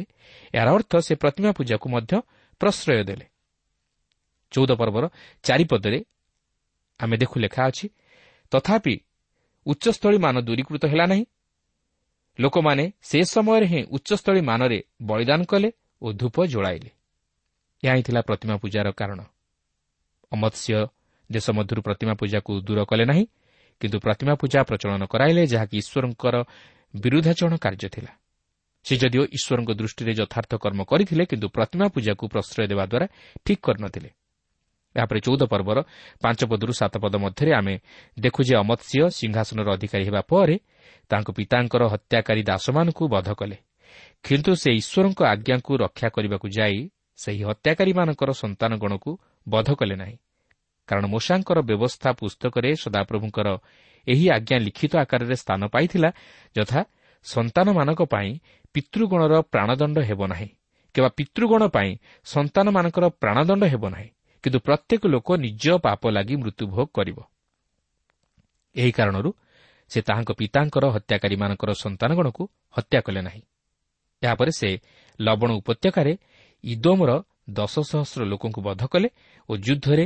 ଏହାର 0.54 0.68
ଅର୍ଥ 0.76 0.92
ସେ 1.06 1.14
ପ୍ରତିମା 1.22 1.50
ପୂଜାକୁ 1.58 1.86
ମଧ୍ୟ 1.88 2.12
ପ୍ରଶ୍ରୟ 2.60 3.04
ଦେଲେ। 3.04 3.26
ଚଉଦ 4.52 4.70
ପର୍ବର 4.72 5.04
ଚାରିପଦରେ 5.42 6.04
ଆମେ 7.00 7.16
ଦେଖୁ 7.16 7.36
ଲେଖା 7.40 7.62
ଅଛି 7.66 7.86
ତଥାପି 8.50 8.94
ଉଚ୍ଚସ୍ଥଳୀ 9.66 10.18
ମାନ 10.18 10.40
ଦୂରୀକୃତ 10.40 10.84
ହେଲା 10.86 11.06
ନାହିଁ। 11.06 11.24
ଲୋକମାନେ 12.40 12.92
ସେ 13.02 13.18
ସମୟରେ 13.24 13.66
ହିଁ 13.66 13.80
ଉଚ୍ଚସ୍ଥଳୀ 13.90 14.40
ମାନରେ 14.40 14.78
ବଳିଦାନ 15.02 15.40
କଲେ 15.44 15.72
ଓ 16.02 16.12
ଧୂପ 16.12 16.36
ଜଳାଇଲେ। 16.46 16.90
ଏହା 17.82 17.94
ହିଁ 17.94 18.02
ଥିଲା 18.02 18.20
ପ୍ରତିମା 18.20 18.56
ପୂଜାର 18.56 18.92
କାରଣ। 18.92 19.20
ଅମତ୍ସ୍ୟ 20.32 20.86
ଦେଶ 21.32 21.46
ମଧ୍ୟରୁ 21.50 21.80
ପ୍ରତିମା 21.82 22.14
ପୂଜାକୁ 22.14 22.52
ଦୂର 22.60 22.80
କଲେ 22.84 23.04
ନାହିଁ 23.04 23.24
କିନ୍ତୁ 23.80 23.98
ପ୍ରତିମା 24.00 24.34
ପୂଜା 24.34 24.60
ପ୍ରଚଳନ 24.62 25.02
କରାଇଲେ 25.04 25.42
ଯାହାକି 25.46 25.76
ଈଶ୍ୱରଙ୍କର 25.78 26.36
ବିରୁଦ୍ଧାଚରଣ 26.96 27.54
କାର୍ଯ୍ୟ 27.56 27.88
ଥିଲା। 27.88 28.12
ସେ 28.86 28.94
ଯଦିଓ 28.96 29.22
ଈଶ୍ୱରଙ୍କ 29.36 29.70
ଦୃଷ୍ଟିରେ 29.80 30.12
ଯଥାର୍ଥ 30.14 30.52
କର୍ମ 30.62 30.80
କରିଥିଲେ 30.90 31.24
କିନ୍ତୁ 31.30 31.46
ପ୍ରତିମା 31.48 31.86
ପୂଜାକୁ 31.94 32.24
ପ୍ରଶ୍ରୟ 32.32 32.64
ଦେବା 32.70 32.84
ଦ୍ୱାରା 32.86 33.06
ଠିକ୍ 33.44 33.62
କରିନଥିଲେ। 33.66 34.10
ଏହାପରେ 34.96 35.18
ଚଉଦ 35.20 35.42
ପର୍ବର 35.52 35.78
ପାଞ୍ଚ 36.22 36.40
ପଦରୁ 36.50 36.72
ସାତ 36.72 36.94
ପଦ 37.02 37.14
ମଧ୍ୟରେ 37.16 37.50
ଆମେ 37.52 37.74
ଦେଖୁ 38.16 38.40
ଯେ 38.48 38.54
ଅମତ୍ସ୍ୟ 38.56 39.02
ସିଂହାସନର 39.18 39.68
ଅଧିକାରୀ 39.76 40.04
ହେବା 40.08 40.22
ପରେ 40.30 40.56
ତାଙ୍କ 41.10 41.28
ପିତାଙ୍କର 41.38 41.82
ହତ୍ୟାକାରୀ 41.92 42.42
ଦାସମାନଙ୍କୁ 42.42 43.04
ବଧ 43.14 43.28
କଲେ। 43.34 43.56
କିନ୍ତୁ 44.24 44.52
ସେ 44.62 44.70
ଈଶ୍ୱରଙ୍କ 44.80 45.20
ଆଜ୍ଞାକୁ 45.32 45.72
ରକ୍ଷା 45.84 46.08
କରିବାକୁ 46.08 46.46
ଯାଇ 46.58 46.78
ସେହି 47.18 47.42
ହତ୍ୟାକାରୀମାନଙ୍କର 47.48 48.30
ସନ୍ତାନଗଣକୁ 48.42 49.10
ବଧ 49.48 49.68
କଲେ 49.74 49.96
ନାହିଁ। 50.02 50.16
କାରଣ 50.88 51.04
ମୂଷାଙ୍କର 51.06 51.58
ବ୍ୟବସ୍ଥା 51.60 52.10
ପୁସ୍ତକରେ 52.20 52.70
ସଦାପ୍ରଭୁଙ୍କର 52.82 53.48
ଏହି 54.06 54.26
ଆଜ୍ଞା 54.30 54.56
ଲିଖିତ 54.66 54.92
ଆକାରରେ 54.96 55.36
ସ୍ଥାନ 55.42 55.60
ପାଇଥିଲା 55.74 56.10
ଯଥା 56.56 56.80
ସନ୍ତାନମାନଙ୍କ 57.26 58.02
ପାଇଁ 58.06 58.30
ପିତୃଗଣର 58.76 59.34
ପ୍ରାଣଦଣ୍ଡ 59.52 59.96
ହେବ 60.08 60.20
ନାହିଁ 60.26 60.48
କିମ୍ବା 60.94 61.10
ପିତୃଗଣ 61.16 61.62
ପାଇଁ 61.68 61.90
ସନ୍ତାନମାନଙ୍କର 62.24 63.04
ପ୍ରାଣଦଣ୍ଡ 63.22 63.64
ହେବ 63.64 63.84
ନାହିଁ। 63.88 64.08
କିନ୍ତୁ 64.44 64.58
ପ୍ରତ୍ୟେକ 64.60 65.02
ଲୋକ 65.06 65.28
ନିଜ 65.36 65.64
ପାପ 65.84 66.02
ଲାଗି 66.08 66.34
ମୃତ୍ୟୁଭୋଗ 66.36 66.88
କରିବ। 66.96 67.18
ଏହି 68.76 68.92
କାରଣରୁ 68.92 69.30
ସେ 69.90 69.98
ତାହାଙ୍କ 70.02 70.30
ପିତାଙ୍କର 70.32 70.84
ହତ୍ୟାକାରୀମାନଙ୍କର 70.94 71.70
ସନ୍ତାନଗଣକୁ 71.84 72.42
ହତ୍ୟା 72.76 73.00
କଲେ 73.06 73.20
ନାହିଁ। 73.22 73.42
ଏହାପରେ 74.22 74.50
ସେ 74.50 74.68
ଲବଣ 75.20 75.50
ଉପତ୍ୟକାରେ 75.60 76.12
ଇଦୋମର 76.64 77.10
ଦଶ 77.50 77.74
ସହସ୍ର 77.90 78.20
ଲୋକଙ୍କୁ 78.24 78.60
ବଧ 78.68 78.82
କଲେ 78.92 79.08
ଓ 79.48 79.52
ଯୁଦ୍ଧରେ 79.56 80.04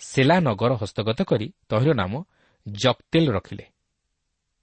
ସେଲା 0.00 0.36
ନଗର 0.40 0.72
ହସ୍ତଗତ 0.74 1.18
କରି 1.22 1.46
ତହିର 1.68 1.92
ନାମ 1.92 2.12
ଜକ୍ତେଲ 2.66 3.26
ରଖିଲେ। 3.32 3.64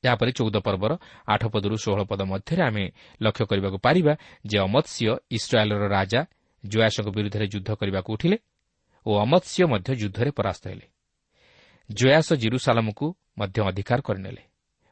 ଏହାପରେ 0.03 0.31
ଚଉଦ 0.31 0.55
ପର୍ବର 0.57 0.91
ଆଠ 1.27 1.43
ପଦରୁ 1.53 1.75
ଷୋହଳ 1.83 2.01
ପଦ 2.11 2.21
ମଧ୍ୟରେ 2.31 2.61
ଆମେ 2.63 2.85
ଲକ୍ଷ୍ୟ 3.21 3.45
କରିବାକୁ 3.51 3.77
ପାରିବା 3.77 4.13
ଯେ 4.45 4.57
ଅମତ୍ସ୍ୟ 4.59 5.11
ଇସ୍ରାଏଲ୍ର 5.31 5.85
ରାଜା 5.87 6.21
ଜୟାସଙ୍କ 6.63 7.07
ବିରୁଦ୍ଧରେ 7.15 7.45
ଯୁଦ୍ଧ 7.53 7.69
କରିବାକୁ 7.79 8.09
ଉଠିଲେ 8.15 8.37
ଓ 9.05 9.11
ଅମତ୍ସ୍ୟ 9.19 9.63
ମଧ୍ୟ 9.71 9.89
ଯୁଦ୍ଧରେ 10.01 10.31
ପରାସ୍ତ 10.31 10.63
ହେଲେ। 10.67 10.87
ଜୟାସ 11.89 12.27
ଜିରୁସାଲାମକୁ 12.33 13.05
ମଧ୍ୟ 13.37 13.57
ଅଧିକାର 13.69 13.99
କରିନେଲେ 14.07 14.43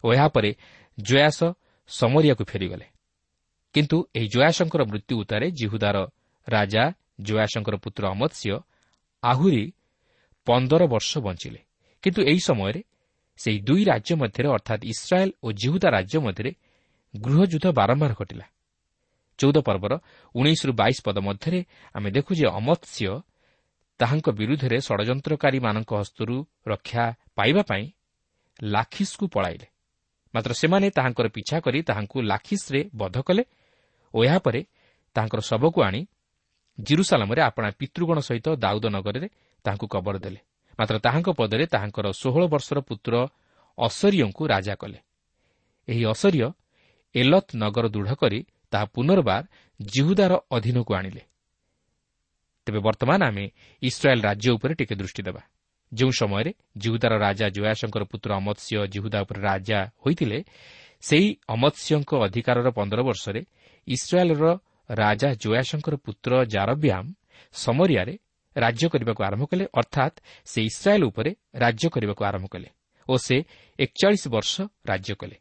ଓ 0.04 0.08
ଏହାପରେ 0.14 0.50
ଜୟାସ 0.98 1.40
ସମରିଆକୁ 1.90 2.44
ଫେରିଗଲେ। 2.52 2.86
କିନ୍ତୁ 3.76 3.98
ଏହି 4.16 4.28
ଜୟାସଙ୍କର 4.28 4.82
ମୃତ୍ୟୁ 4.92 5.14
ଉତ୍ତାରେ 5.22 5.46
ଜିହୁଦାର 5.60 5.98
ରାଜା 6.48 6.84
ଜୟାସଙ୍କର 7.22 7.76
ପୁତ୍ର 7.84 8.04
ଅମତ୍ସ୍ୟ 8.16 8.52
ଆହୁରି 9.24 9.64
ପନ୍ଦର 10.48 10.82
ବର୍ଷ 10.88 11.12
ବଞ୍ଚିଲେ। 11.18 11.60
କିନ୍ତୁ 12.04 12.22
ଏହି 12.32 12.42
ସମୟରେ 12.50 12.82
ସେହି 13.38 13.60
ଦୁଇ 13.60 13.84
ରାଜ୍ୟ 13.84 14.16
ମଧ୍ୟରେ 14.16 14.48
ଅର୍ଥାତ୍ 14.48 14.84
ଇସ୍ରାଏଲ୍ 14.84 15.34
ଓ 15.44 15.48
ଜିହୁଦା 15.52 15.90
ରାଜ୍ୟ 15.90 16.18
ମଧ୍ୟରେ 16.20 16.52
ଗୃହଯୁଦ୍ଧ 17.14 17.66
ବାରମ୍ବାର 17.72 18.14
ଘଟିଲା। 18.14 18.46
ଚଉଦ 19.40 19.58
ପର୍ବର 19.58 19.94
ଉଣେଇଶରୁ 20.36 20.72
ବାଇଶ 20.74 20.98
ପଦ 21.04 21.18
ମଧ୍ୟରେ 21.20 21.60
ଆମେ 21.96 22.10
ଦେଖୁ 22.12 22.32
ଯେ 22.36 22.46
ଅମତ୍ସ୍ୟ 22.50 23.22
ତାହାଙ୍କ 24.00 24.28
ବିରୁଦ୍ଧରେ 24.30 24.78
ଷଡ଼ଯନ୍ତ୍ରକାରୀମାନଙ୍କ 24.80 25.92
ହସ୍ତରୁ 26.02 26.36
ରକ୍ଷା 26.68 27.04
ପାଇବା 27.36 27.62
ପାଇଁ 27.62 27.84
ଲାଖିସ୍କୁ 28.64 29.26
ପଳାଇଲେ। 29.28 29.68
ମାତ୍ର 30.34 30.52
ସେମାନେ 30.54 30.88
ତାହାଙ୍କର 30.90 31.28
ପିଛା 31.28 31.58
କରି 31.60 31.80
ତାହାଙ୍କୁ 31.82 32.18
ଲାଖିସ୍ରେ 32.22 32.80
ବଧ 32.96 33.16
କଲେ 33.22 33.44
ଓ 34.14 34.18
ଏହାପରେ 34.24 34.62
ତାହାଙ୍କର 35.16 35.42
ଶବକୁ 35.42 35.80
ଆଣି 35.84 36.02
ଜିରୁସାଲାମରେ 36.78 37.42
ଆପଣା 37.42 37.70
ପିତୃଗଣ 37.80 38.18
ସହିତ 38.20 38.48
ଦାଉଦ 38.56 38.86
ନଗରରେ 38.86 39.28
ତାହାଙ୍କୁ 39.66 39.88
କବର 39.88 40.16
ଦେଲେ। 40.18 40.40
ମାତ୍ର 40.80 40.96
ତାହାଙ୍କ 41.00 41.30
ପଦରେ 41.40 41.66
ତାହାଙ୍କର 41.74 42.08
ଷୋହଳ 42.22 42.44
ବର୍ଷର 42.54 42.80
ପୁତ୍ର 42.80 43.14
ଅସରିୟଙ୍କୁ 43.78 44.44
ରାଜା 44.48 44.74
କଲେ। 44.76 45.00
ଏହି 45.88 46.04
ଅସରିୟ 46.06 46.50
ଏଲତ୍ 47.16 47.50
ନଗର 47.56 47.86
ଦୃଢ଼ 47.88 48.12
କରି 48.16 48.40
ତାହା 48.72 48.86
ପୁନର୍ବାର 48.96 49.44
ଜିହୁଦାର 49.80 50.34
ଅଧୀନକୁ 50.52 50.92
ଆଣିଲେ। 50.94 51.24
ତେବେ 52.68 52.80
ବର୍ତ୍ତମାନ 52.80 53.20
ଆମେ 53.24 53.46
ଇସ୍ରାଏଲ୍ 53.82 54.22
ରାଜ୍ୟ 54.22 54.50
ଉପରେ 54.52 54.74
ଟିକେ 54.74 54.96
ଦୃଷ୍ଟି 54.96 55.22
ଦେବା। 55.24 55.42
ଯେଉଁ 55.92 56.12
ସମୟରେ 56.12 56.52
ଜିହୁଦାର 56.78 57.14
ରାଜା 57.18 57.48
ଜୟାସଙ୍କର 57.50 58.04
ପୁତ୍ର 58.04 58.30
ଅମତ୍ସ୍ୟ 58.34 58.88
ଜିହୁଦା 58.94 59.18
ଉପରେ 59.22 59.40
ରାଜା 59.42 59.80
ହୋଇଥିଲେ 60.04 60.40
ସେହି 61.04 61.30
ଅମତ୍ସ୍ୟଙ୍କ 61.48 62.12
ଅଧିକାରର 62.26 62.68
ପନ୍ଦର 62.70 63.00
ବର୍ଷରେ 63.02 63.42
ଇସ୍ରାଏଲ୍ର 63.88 64.46
ରାଜା 64.90 65.30
ଜୟାସଙ୍କର 65.44 65.96
ପୁତ୍ର 65.96 66.32
ଜାରବ୍ୟାମ୍ 66.46 67.10
ସମରିଆରେ 67.56 68.14
ରାଜ୍ୟ 68.58 68.86
କରିବାକୁ 68.94 69.22
ଆରମ୍ଭ 69.28 69.44
କଲେ 69.52 69.66
ଅର୍ଥାତ୍ 69.80 70.16
ସେ 70.52 70.60
ଇସ୍ରାଏଲ୍ 70.70 71.06
ଉପରେ 71.10 71.32
ରାଜ୍ୟ 71.56 71.86
କରିବାକୁ 71.94 72.22
ଆରମ୍ଭ 72.30 72.48
କଲେ 72.54 72.70
ଓ 73.08 73.14
ସେ 73.18 73.36
ଏକଚାଳିଶ 73.80 74.24
ବର୍ଷ 74.28 74.54
ରାଜ୍ୟ 74.86 75.14
କଲେ। 75.22 75.38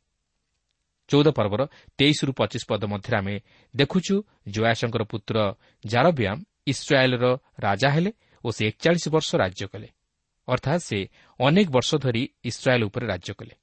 ଚଉଦ 1.11 1.29
ପର୍ବର 1.38 1.62
ତେଇଶରୁ 1.98 2.33
ପଚିଶ 2.33 2.62
ପଦ 2.70 2.83
ମଧ୍ୟରେ 2.92 3.16
ଆମେ 3.20 3.35
ଦେଖୁଛୁ 3.74 4.14
ଜୟାସଙ୍କର 4.55 5.02
ପୁତ୍ର 5.12 5.37
ଜାରବ୍ୟାମ୍ 5.85 6.40
ଇସ୍ରାଏଲ୍ର 6.66 7.24
ରାଜା 7.59 7.88
ହେଲେ 7.94 8.11
ଓ 8.44 8.48
ସେ 8.57 8.62
ଏକଚାଳିଶ 8.70 9.05
ବର୍ଷ 9.14 9.31
ରାଜ୍ୟ 9.42 9.64
କଲେ 9.72 9.88
ଅର୍ଥାତ୍ 10.48 10.83
ସେ 10.88 10.98
ଅନେକ 11.40 11.68
ବର୍ଷ 11.70 11.90
ଧରି 12.05 12.22
ଇସ୍ରାଏଲ୍ 12.44 12.85
ଉପରେ 12.88 13.07
ରାଜ୍ୟ 13.07 13.33
କଲେ। 13.38 13.55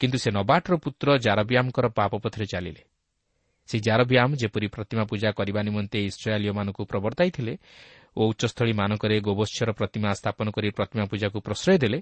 କିନ୍ତୁ 0.00 0.16
ସେ 0.18 0.30
ନବାଟର 0.30 0.74
ପୁତ୍ର 0.76 1.08
ଜାରବ୍ୟାମ୍ଙ୍କର 1.26 1.86
ପାପ 1.98 2.12
ପଥରେ 2.24 2.46
ଚାଲିଲେ। 2.52 2.82
ସେହି 3.68 3.80
ଜାରବ୍ୟାମ୍ 3.86 4.32
ଯେପରି 4.40 4.66
ପ୍ରତିମା 4.74 5.04
ପୂଜା 5.04 5.30
କରିବା 5.38 5.60
ନିମନ୍ତେ 5.62 5.98
ଇସ୍ରାଏଲୀୟମାନଙ୍କୁ 6.10 6.82
ପ୍ରବର୍ତ୍ତାଇଥିଲେ 6.90 7.54
ଓ 8.16 8.20
ଉଚ୍ଚସ୍ଥଳୀମାନଙ୍କରେ 8.30 9.16
ଗୋବତ୍ସର 9.28 9.70
ପ୍ରତିମା 9.78 10.10
ସ୍ଥାପନ 10.20 10.46
କରି 10.54 10.68
ପ୍ରତିମା 10.78 11.04
ପୂଜାକୁ 11.10 11.38
ପ୍ରଶ୍ରୟ 11.46 11.76
ଦେଲେ 11.82 11.98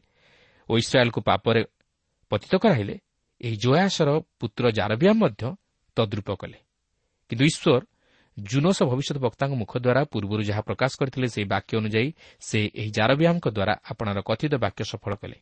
ଓ 0.68 0.72
ଇସ୍ରାଏଲ୍କୁ 0.82 1.20
ପାପରେ 1.28 1.60
ପତିତ 2.32 2.52
କରାଇଲେ 2.64 2.94
ଏହି 3.40 3.56
ଜୟାସର 3.64 4.08
ପୁତ୍ର 4.40 4.64
ଜାରବ୍ୟାମ୍ 4.78 5.18
ମଧ୍ୟ 5.22 5.42
ତଦ୍ରୁପ 5.96 6.28
କଲେ। 6.40 6.58
କିନ୍ତୁ 7.30 7.44
ଈଶ୍ୱର 7.50 7.82
ଜୁନସ 8.36 8.78
ଭବିଷ୍ୟତ 8.90 9.18
ବକ୍ତାଙ୍କ 9.26 9.52
ମୁଖ 9.62 9.72
ଦ୍ୱାରା 9.84 10.02
ପୂର୍ବରୁ 10.12 10.42
ଯାହା 10.50 10.62
ପ୍ରକାଶ 10.68 10.90
କରିଥିଲେ 11.00 11.28
ସେହି 11.34 11.46
ବାକ୍ୟ 11.54 11.72
ଅନୁଯାୟୀ 11.80 12.10
ସେ 12.48 12.58
ଏହି 12.80 12.90
ଜାରବ୍ୟାମ୍ଙ୍କ 12.98 13.46
ଦ୍ୱାରା 13.56 13.74
ଆପଣାର 13.90 14.18
କଥିତ 14.28 14.52
ବାକ୍ୟ 14.64 14.82
ସଫଳ 14.92 15.12
କଲେ। 15.22 15.38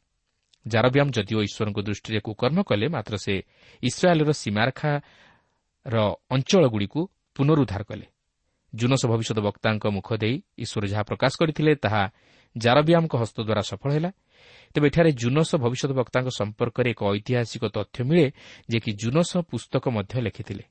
ଜାରବ୍ୟାମ୍ 0.67 1.11
ଯଦିଓ 1.17 1.41
ଈଶ୍ୱରଙ୍କ 1.49 1.79
ଦୃଷ୍ଟିରେ 1.87 2.21
କୁକର୍ମ 2.27 2.59
କଲେ 2.69 2.87
ମାତ୍ର 2.89 3.15
ସେ 3.25 3.35
ଇସ୍ରାଏଲ୍ର 3.83 4.31
ସୀମାରେଖାର 4.43 5.97
ଅଞ୍ଚଳଗୁଡ଼ିକୁ 6.35 7.01
ପୁନରୁଦ୍ଧାର 7.37 7.83
କଲେ। 7.91 8.07
ଜୁନସ 8.81 9.03
ଭବିଷ୍ୟତ 9.13 9.39
ବକ୍ତାଙ୍କ 9.49 9.85
ମୁଖ 9.97 10.09
ଦେଇ 10.23 10.35
ଈଶ୍ୱର 10.65 10.85
ଯାହା 10.93 11.03
ପ୍ରକାଶ 11.11 11.33
କରିଥିଲେ 11.41 11.73
ତାହା 11.85 12.03
ଜାରବ୍ୟାମ୍ଙ୍କ 12.57 13.15
ହସ୍ତ 13.23 13.39
ଦ୍ୱାରା 13.49 13.63
ସଫଳ 13.71 13.91
ହେଲା। 13.97 14.11
ତେବେ 14.75 14.87
ଏଠାରେ 14.91 15.11
ଜୁନସ 15.23 15.51
ଭବିଷ୍ୟତ 15.65 15.91
ବକ୍ତାଙ୍କ 16.01 16.29
ସମ୍ପର୍କରେ 16.41 16.89
ଏକ 16.95 17.01
ଐତିହାସିକ 17.17 17.63
ତଥ୍ୟ 17.77 17.99
ମିଳେ 18.09 18.27
ଯେ 18.71 18.79
କି 18.85 18.91
ଜୁନସ 19.03 19.31
ପୁସ୍ତକ 19.51 19.85
ମଧ୍ୟ 19.97 20.15
ଲେଖିଥିଲେ। 20.27 20.65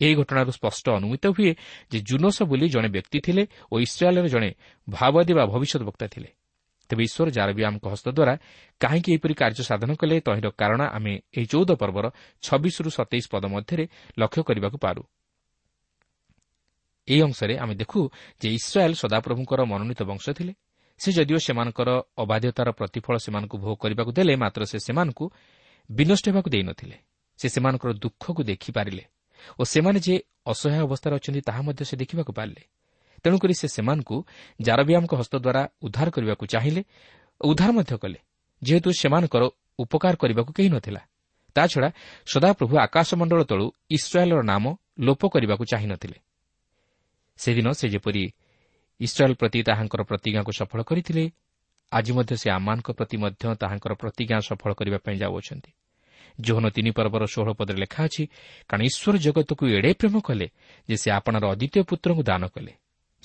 ଏହି 0.00 0.14
ଘଟଣାରୁ 0.20 0.50
ସ୍ପଷ୍ଟ 0.58 0.84
ଅନୁମିତ 0.98 1.24
ହୁଏ 1.36 1.52
ଯେ 1.92 1.98
ଜୁନସ 2.08 2.36
ବୋଲି 2.50 2.66
ଜଣେ 2.74 2.88
ବ୍ୟକ୍ତି 2.88 3.18
ଥିଲେ 3.26 3.42
ଓ 3.72 3.74
ଇସ୍ରାଏଲ୍ର 3.86 4.26
ଜଣେ 4.34 4.50
ଭାବବାଦୀ 4.88 5.32
ବା 5.38 5.44
ଭବିଷ୍ୟତ 5.52 5.82
ବକ୍ତା 5.88 6.06
ଥିଲେ। 6.14 6.30
ତେବେ 6.90 7.02
ଈଶ୍ୱର 7.08 7.28
ଜାରବିଆମଙ୍କ 7.30 7.84
ହସ୍ତ 7.92 8.06
ଦ୍ୱାରା 8.08 8.34
କାହିଁକି 8.80 9.08
ଏହିପରି 9.12 9.34
କାର୍ଯ୍ୟ 9.34 9.62
ସାଧନ 9.70 9.90
କଲେ 10.00 10.16
ତହିଁର 10.26 10.48
କାରଣ 10.60 10.80
ଆମେ 10.96 11.12
ଏହି 11.36 11.46
ଚଉଦ 11.52 11.70
ପର୍ବର 11.80 12.06
ଛବିଶରୁ 12.42 12.88
ସତେଇଶ 12.98 13.24
ପଦ 13.32 13.44
ମଧ୍ୟରେ 13.54 13.84
ଲକ୍ଷ୍ୟ 14.18 14.40
କରିବାକୁ 14.48 14.78
ପାରୁ। 14.84 15.02
ଏହି 17.08 17.20
ଅଂଶରେ 17.22 17.54
ଆମେ 17.62 17.74
ଦେଖୁ 17.74 18.00
ଯେ 18.40 18.48
ଇସ୍ରାଏଲ୍ 18.58 18.96
ସଦାପ୍ରଭୁଙ୍କର 19.02 19.60
ମନୋନୀତ 19.72 20.00
ବଂଶ 20.10 20.24
ଥିଲେ। 20.38 20.52
ସେ 21.00 21.08
ଯଦିଓ 21.12 21.38
ସେମାନଙ୍କର 21.46 21.90
ଅବାଧ୍ୟତାର 22.22 22.68
ପ୍ରତିଫଳ 22.78 23.14
ସେମାନଙ୍କୁ 23.24 23.56
ଭୋଗ 23.62 23.74
କରିବାକୁ 23.82 24.10
ଦେଲେ 24.18 24.34
ମାତ୍ର 24.42 24.62
ସେ 24.70 24.78
ସେମାନଙ୍କୁ 24.86 25.24
ବିନଷ୍ଟ 25.90 26.24
ହେବାକୁ 26.30 26.48
ଦେଇନଥିଲେ 26.54 26.96
ସେ 27.38 27.46
ସେମାନଙ୍କର 27.54 27.90
ଦୁଃଖକୁ 28.02 28.42
ଦେଖିପାରିଲେ 28.50 29.04
ଓ 29.60 29.62
ସେମାନେ 29.72 29.98
ଯେ 30.06 30.14
ଅସହାୟ 30.46 30.80
ଅବସ୍ଥାରେ 30.86 31.14
ଅଛନ୍ତି 31.18 31.40
ତାହା 31.48 31.60
ମଧ୍ୟ 31.66 31.82
ସେ 31.90 31.94
ଦେଖିବାକୁ 32.02 32.32
ପାରିଲେ। 32.38 32.62
ତେଣୁକରି 33.24 33.54
ସେ 33.60 33.66
ସେମାନଙ୍କୁ 33.76 34.16
ଜାରବିଆମଙ୍କ 34.60 35.12
ହସ୍ତ 35.20 35.34
ଦ୍ୱାରା 35.44 35.62
ଉଦ୍ଧାର 35.86 36.08
କରିବାକୁ 36.16 36.44
ଚାହିଁଲେ 36.54 36.82
ଓ 37.40 37.44
ଉଦ୍ଧାର 37.50 37.70
ମଧ୍ୟ 37.78 37.94
କଲେ। 38.02 38.18
ଯେହେତୁ 38.62 38.88
ସେମାନଙ୍କର 39.02 39.42
ଉପକାର 39.82 40.14
କରିବାକୁ 40.22 40.50
କେହି 40.56 40.70
ନଥିଲା 40.74 41.02
ତାଛଡ଼ା 41.56 41.88
ସଦାପ୍ରଭୁ 42.32 42.74
ଆକାଶମଣ୍ଡଳ 42.86 43.40
ତଳୁ 43.50 43.66
ଇସ୍ରାଏଲ୍ର 43.96 44.40
ନାମ 44.52 44.64
ଲୋପ 45.06 45.22
କରିବାକୁ 45.34 45.64
ଚାହିଁନଥିଲେ। 45.72 46.18
ସେଦିନ 47.42 47.68
ସେ 47.80 47.86
ଯେପରି 47.94 48.24
ଇସ୍ରାଏଲ୍ 49.00 49.36
ପ୍ରତି 49.40 49.60
ତାହାଙ୍କର 49.68 50.02
ପ୍ରତିଜ୍ଞାକୁ 50.10 50.50
ସଫଳ 50.60 50.80
କରିଥିଲେ 50.88 51.24
ଆଜି 51.92 52.12
ମଧ୍ୟ 52.16 52.34
ସେ 52.42 52.48
ଆମମାନଙ୍କ 52.56 52.88
ପ୍ରତି 52.98 53.16
ମଧ୍ୟ 53.22 53.44
ତାହାଙ୍କର 53.62 53.92
ପ୍ରତିଜ୍ଞା 54.02 54.36
ସଫଳ 54.48 54.70
କରିବା 54.78 54.98
ପାଇଁ 55.04 55.16
ଯାଉଅଛନ୍ତି। 55.22 55.70
ଜୋହନ 56.38 56.64
ତିନି 56.76 56.90
ପର୍ବର 56.96 57.22
ଷୋହଳ 57.32 57.50
ପଦରେ 57.58 57.78
ଲେଖା 57.84 58.00
ଅଛି 58.08 58.22
କାରଣ 58.68 58.80
ଈଶ୍ୱର 58.88 59.14
ଜଗତକୁ 59.26 59.64
ଏଡ଼େ 59.76 59.92
ପ୍ରେମ 60.00 60.14
କଲେ 60.28 60.46
ଯେ 60.88 60.96
ସେ 61.02 61.08
ଆପଣାର 61.18 61.44
ଅଦ୍ୱିତୀୟ 61.52 61.82
ପୁତ୍ରଙ୍କୁ 61.90 62.22
ଦାନ 62.30 62.42
କଲେ। 62.54 62.72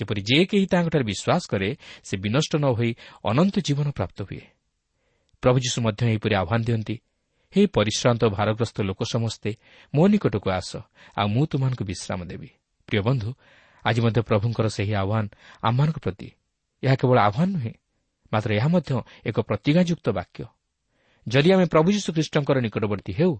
ଯେପରି 0.00 0.20
ଯେ 0.28 0.38
କେହି 0.50 0.66
ତାଙ୍କଠାରେ 0.72 1.04
ବିଶ୍ୱାସ 1.10 1.42
କରେ 1.52 1.68
ସେ 2.06 2.14
ବିନଷ୍ଟ 2.24 2.52
ନ 2.62 2.66
ହୋଇ 2.78 2.90
ଅନନ୍ତ 3.30 3.54
ଜୀବନ 3.66 3.88
ପ୍ରାପ୍ତ 3.98 4.18
ହୁଏ। 4.28 4.44
ପ୍ରଭୁ 5.42 5.56
ଯୀଶୁ 5.64 5.78
ମଧ୍ୟ 5.86 6.02
ଏହିପରି 6.12 6.34
ଆହ୍ୱାନ 6.42 6.60
ଦିଅନ୍ତି 6.68 6.96
ହେ 7.52 7.62
ପରିଶ୍ରାନ୍ତ 7.76 8.22
ଭାରଗ୍ରସ୍ତ 8.38 8.76
ଲୋକ 8.88 9.00
ସମସ୍ତେ 9.14 9.50
ମୋ 9.94 10.02
ନିକଟକୁ 10.12 10.48
ଆସ 10.50 10.70
ଆଉ 11.18 11.26
ମୁଁ 11.34 11.44
ତୁମମାନଙ୍କୁ 11.50 11.84
ବିଶ୍ରାମ 11.90 12.20
ଦେବି। 12.30 12.48
ପ୍ରିୟ 12.88 13.00
ବନ୍ଧୁ 13.08 13.30
ଆଜି 13.88 14.00
ମଧ୍ୟ 14.04 14.20
ପ୍ରଭୁଙ୍କର 14.28 14.66
ସେହି 14.76 14.92
ଆହ୍ୱାନ 15.02 15.26
ଆମମାନଙ୍କ 15.68 15.98
ପ୍ରତି। 16.04 16.28
ଏହା 16.82 16.96
କେବଳ 17.00 17.18
ଆହ୍ୱାନ 17.28 17.48
ନୁହେଁ 17.56 17.72
ମାତ୍ର 18.32 18.50
ଏହା 18.58 18.68
ମଧ୍ୟ 18.74 18.90
ଏକ 19.28 19.36
ପ୍ରତିଜ୍ଞାଯୁକ୍ତ 19.48 20.06
ବାକ୍ୟ। 20.18 20.40
ଯଦି 21.26 21.48
ଆମେ 21.54 21.64
ପ୍ରଭୁ 21.72 21.88
ଯୀଶୁଖ୍ରୀଷ୍ଟଙ୍କର 21.96 22.56
ନିକଟବର୍ତ୍ତୀ 22.66 23.12
ହେଉ 23.18 23.32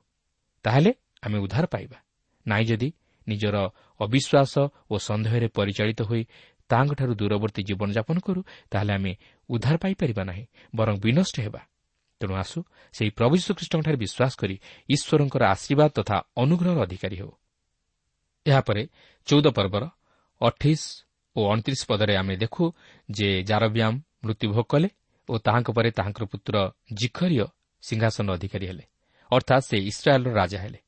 ତାହେଲେ 0.65 0.91
ଆମେ 1.25 1.37
ଉଦ୍ଧାର 1.45 1.65
ପାଇବା। 1.67 1.99
ନାହିଁ 2.47 2.65
ଯଦି 2.71 2.89
ନିଜର 3.27 3.57
ଅବିଶ୍ୱାସ 4.01 4.55
ଓ 4.91 4.95
ସନ୍ଦେହରେ 5.09 5.49
ପରିଚାଳିତ 5.59 6.01
ହୋଇ 6.09 6.23
ତାହାଙ୍କଠାରୁ 6.71 7.13
ଦୂରବର୍ତ୍ତୀ 7.21 7.63
ଜୀବନଯାପନ 7.69 8.17
କରୁ 8.27 8.41
ତାହେଲେ 8.71 8.93
ଆମେ 8.93 9.13
ଉଦ୍ଧାର 9.49 9.77
ପାଇପାରିବା 9.83 10.23
ନାହିଁ 10.31 10.45
ବରଂ 10.77 10.95
ବିନଷ୍ଟ 11.05 11.37
ହେବା। 11.41 11.61
ତେଣୁ 12.21 12.35
ଆସୁ 12.35 12.59
ସେହି 12.95 13.11
ପ୍ରଭୁ 13.11 13.35
ଯୀଶୁଖ୍ରୀଷ୍ଟଙ୍କଠାରେ 13.39 13.99
ବିଶ୍ୱାସ 14.05 14.33
କରି 14.41 14.57
ଈଶ୍ୱରଙ୍କର 14.89 15.43
ଆଶୀର୍ବାଦ 15.55 15.91
ତଥା 15.99 16.17
ଅନୁଗ୍ରହର 16.43 16.79
ଅଧିକାରୀ 16.83 17.17
ହେଉ। 17.17 17.33
ଏହାପରେ 18.47 18.83
ଚଉଦ 19.29 19.47
ପର୍ବର 19.49 19.85
ଅଠେଇଶ 20.41 21.05
ଓ 21.37 21.53
ଅଣତିରିଶ 21.53 21.87
ପଦରେ 21.89 22.17
ଆମେ 22.17 22.37
ଦେଖୁ 22.37 22.73
ଯେ 23.11 23.43
ଜାରବ୍ୟାମ୍ 23.43 24.01
ମୃତ୍ୟୁଭୋଗ 24.25 24.63
କଲେ 24.63 24.89
ଓ 25.29 25.39
ତାହାଙ୍କ 25.39 25.71
ପରେ 25.71 25.91
ତାହାଙ୍କର 25.91 26.25
ପୁତ୍ର 26.25 26.71
ଜିଖରିୟ 26.93 27.47
ସିଂହାସନ 27.83 28.31
ଅଧିକାରୀ 28.33 28.67
ହେଲେ। 28.67 28.85
ଅର୍ଥାତ୍ 29.33 29.63
ସେ 29.63 29.77
ଇସ୍ରାଏଲ୍ର 29.79 30.33
ରାଜା 30.33 30.61
ହେଲେ। 30.61 30.79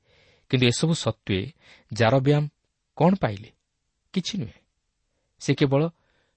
କିନ୍ତୁ 0.50 0.66
ଏସବୁ 0.66 0.94
ସତ୍ତ୍ୱେ 0.94 1.52
ଜାରବ୍ୟାମ୍ 1.92 2.48
କ'ଣ 2.96 3.14
ପାଇଲେ? 3.14 3.50
କିଛି 4.12 4.38
ନୁହେଁ। 4.38 4.58
ସେ 5.40 5.54
କେବଳ 5.54 5.88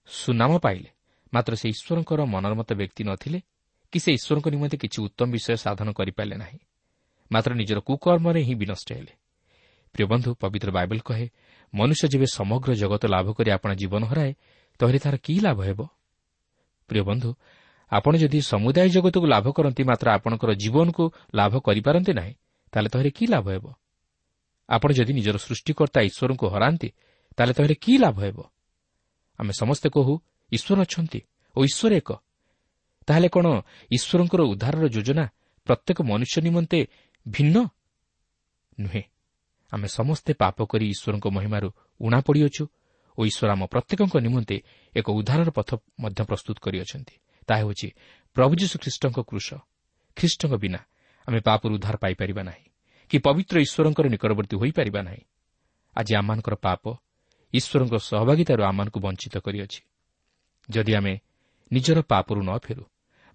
ସୁନାମ 0.08 0.58
ପାଇଲେ। 0.58 0.89
ମାତ୍ର 1.34 1.56
ସେ 1.56 1.69
ଈଶ୍ୱରଙ୍କର 1.69 2.26
ମନୋରମତ 2.26 2.73
ବ୍ୟକ୍ତି 2.73 3.04
ନଥିଲେ 3.04 3.41
କି 3.91 3.99
ସେ 3.99 4.12
ଈଶ୍ୱରଙ୍କ 4.13 4.47
ନିମନ୍ତେ 4.47 4.78
କିଛି 4.78 5.02
ଉତ୍ତମ 5.02 5.32
ବିଷୟ 5.32 5.56
ସାଧନ 5.56 5.91
କରିପାରିଲେ 5.91 6.36
ନାହିଁ। 6.36 6.60
ମାତ୍ର 7.32 7.54
ନିଜର 7.54 7.80
କୁକର୍ମରେ 7.80 8.41
ହିଁ 8.41 8.56
ବିନଷ୍ଟ 8.56 8.91
ହେଲେ। 8.93 9.13
ପ୍ରିୟ 9.93 10.06
ବନ୍ଧୁ 10.06 10.36
ପବିତ୍ର 10.36 10.71
ବାଇବଲ 10.71 10.99
କହେ 10.99 11.30
ମନୁଷ୍ୟ 11.74 12.06
ଯେବେ 12.08 12.28
ସମଗ୍ର 12.34 12.70
ଜଗତ 12.74 13.04
ଲାଭ 13.06 13.28
କରି 13.34 13.50
ଆପଣ 13.52 13.72
ଜୀବନ 13.74 14.02
ହରାଏ 14.06 14.32
ତହିଁରେ 14.80 15.00
ତାହାର 15.00 15.18
କି 15.26 15.34
ଲାଭ 15.40 15.60
ହେବ? 15.62 15.80
ପ୍ରିୟ 16.90 17.04
ବନ୍ଧୁ 17.04 17.30
ଆପଣ 17.92 18.14
ଯଦି 18.18 18.40
ସମୁଦାୟ 18.52 18.90
ଜଗତକୁ 18.90 19.26
ଲାଭ 19.26 19.46
କରନ୍ତି 19.52 19.84
ମାତ୍ର 19.84 20.08
ଆପଣଙ୍କର 20.18 20.52
ଜୀବନକୁ 20.54 21.04
ଲାଭ 21.36 21.54
କରିପାରନ୍ତି 21.60 22.12
ନାହିଁ 22.14 22.34
ତାହେଲେ 22.74 22.90
ତହିଁରେ 22.90 23.12
କି 23.18 23.26
ଲାଭ 23.28 23.46
ହେବ? 23.50 23.66
ଆପଣ 24.70 24.90
ଯଦି 24.94 25.12
ନିଜର 25.14 25.38
ସୃଷ୍ଟିକର୍ତ୍ତା 25.38 26.00
ଈଶ୍ୱରଙ୍କୁ 26.10 26.46
ହରାନ୍ତି 26.54 26.90
ତାହେଲେ 27.38 27.54
ତହିଁରେ 27.54 27.76
କି 27.76 27.94
ଲାଭ 27.98 28.18
ହେବ? 28.26 28.38
ଆମେ 29.40 29.54
ସମସ୍ତେ 29.60 29.88
କହୁ 29.90 30.14
ଈଶ୍ୱର 30.52 30.80
ଅଛନ୍ତି 30.82 31.20
ଓ 31.56 31.60
ଈଶ୍ୱର 31.70 31.92
ଏକ। 31.94 32.10
ତାହେଲେ 33.08 33.28
କ'ଣ 33.30 33.48
ଈଶ୍ୱରଙ୍କର 33.92 34.42
ଉଦ୍ଧାରର 34.52 34.86
ଯୋଜନା 34.88 35.26
ପ୍ରତ୍ୟେକ 35.68 35.98
ମନୁଷ୍ୟ 36.02 36.38
ନିମନ୍ତେ 36.42 36.80
ଭିନ୍ନ? 37.26 37.56
ନୁହେଁ। 38.80 39.12
ଆମେ 39.71 39.88
ସମସ୍ତେ 39.88 40.32
ପାପ 40.34 40.58
କରି 40.71 40.86
ଈଶ୍ୱରଙ୍କ 40.93 41.26
ମହିମାରୁ 41.36 41.69
ଉଣା 41.99 42.19
ପଡ଼ିଅଛୁ 42.28 42.63
ଓ 43.17 43.21
ଈଶ୍ୱର 43.30 43.49
ଆମ 43.56 43.63
ପ୍ରତ୍ୟେକଙ୍କ 43.65 44.15
ନିମନ୍ତେ 44.26 44.58
ଏକ 44.95 45.08
ଉଦ୍ଧାରର 45.10 45.49
ପଥ 45.58 45.69
ମଧ୍ୟ 45.99 46.21
ପ୍ରସ୍ତୁତ 46.30 46.58
କରିଅଛନ୍ତି। 46.65 47.15
ତାହା 47.49 47.60
ହେଉଛି 47.62 47.88
ପ୍ରଭୁ 48.36 48.54
ଯୀଶୁ 48.62 48.76
ଖ୍ରୀଷ୍ଟଙ୍କ 48.84 49.17
କୃଷ 49.30 49.47
ଖ୍ରୀଷ୍ଟଙ୍କ 50.17 50.54
ବିନା 50.63 50.80
ଆମେ 51.28 51.39
ପାପରୁ 51.39 51.71
ଉଦ୍ଧାର 51.78 51.95
ପାଇପାରିବା 52.04 52.41
ନାହିଁ। 52.43 52.65
କି 53.12 53.17
ପବିତ୍ର 53.26 53.56
ଈଶ୍ୱରଙ୍କର 53.65 54.06
ନିକଟବର୍ତ୍ତୀ 54.13 54.56
ହୋଇପାରିବା 54.62 55.02
ନାହିଁ। 55.02 55.23
ଆଜି 55.95 56.13
ଆମମାନଙ୍କର 56.19 56.56
ପାପ 56.67 56.84
ଈଶ୍ୱରଙ୍କ 57.54 57.95
ସହଭାଗିତାରୁ 58.10 58.62
ଆମମାନଙ୍କୁ 58.63 58.99
ବଞ୍ଚିତ 59.06 59.36
କରିଅଛି। 59.45 59.80
ଯଦି 60.69 60.93
ଆମେ 60.99 61.13
ନିଜର 61.71 61.99
ପାପରୁ 62.12 62.41
ନ 62.41 62.52
ଫେରୁ 62.65 62.84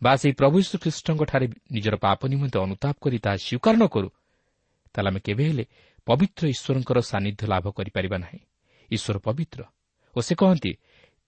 ବା 0.02 0.12
ସେହି 0.16 0.34
ପ୍ରଭୁ 0.40 0.56
ଶ୍ରୀଖ୍ରୀଷ୍ଟଙ୍କଠାରେ 0.68 1.46
ନିଜର 1.74 1.94
ପାପ 1.96 2.20
ନିମନ୍ତେ 2.32 2.58
ଅନୁତାପ 2.58 2.94
କରି 3.02 3.18
ତାହା 3.18 3.36
ସ୍ୱୀକାର 3.36 3.74
ନ 3.82 3.84
କରୁ 3.94 4.08
ତାହେଲେ 4.94 5.08
ଆମେ 5.10 5.20
କେବେ 5.20 5.44
ହେଲେ 5.48 5.64
ପବିତ୍ର 6.08 6.42
ଈଶ୍ୱରଙ୍କର 6.48 6.98
ସାନ୍ନିଧ୍ୟ 7.00 7.44
ଲାଭ 7.46 7.64
କରିପାରିବା 7.70 8.16
ନାହିଁ। 8.18 8.40
ଈଶ୍ୱର 8.90 9.18
ପବିତ୍ର। 9.18 9.60
ଓ 10.16 10.18
ସେ 10.20 10.34
କହନ୍ତି 10.34 10.72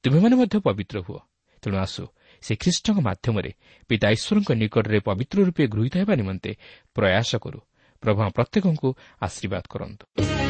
ତୁମେମାନେ 0.04 0.34
ମଧ୍ୟ 0.36 0.56
ପବିତ୍ର 0.66 0.96
ହୁଅ। 1.00 1.20
ତେଣୁ 1.62 1.76
ଆସୁ 1.76 2.04
ସେ 2.42 2.52
ଖ୍ରୀଷ୍ଟଙ୍କ 2.56 2.98
ମାଧ୍ୟମରେ 3.00 3.50
ପିତା 3.88 4.08
ଈଶ୍ୱରଙ୍କ 4.16 4.50
ନିକଟରେ 4.52 4.98
ପବିତ୍ର 5.00 5.38
ରୂପେ 5.44 5.64
ଗୃହୀତ 5.66 5.94
ହେବା 5.96 6.14
ନିମନ୍ତେ 6.16 6.50
ପ୍ରୟାସ 6.94 7.30
କରୁ। 7.36 7.60
ପ୍ରଭୁ 8.02 8.20
ପ୍ରତ୍ୟେକଙ୍କୁ 8.36 8.88
ଆଶୀର୍ବାଦ 9.20 9.64
କରନ୍ତୁ। 9.68 10.49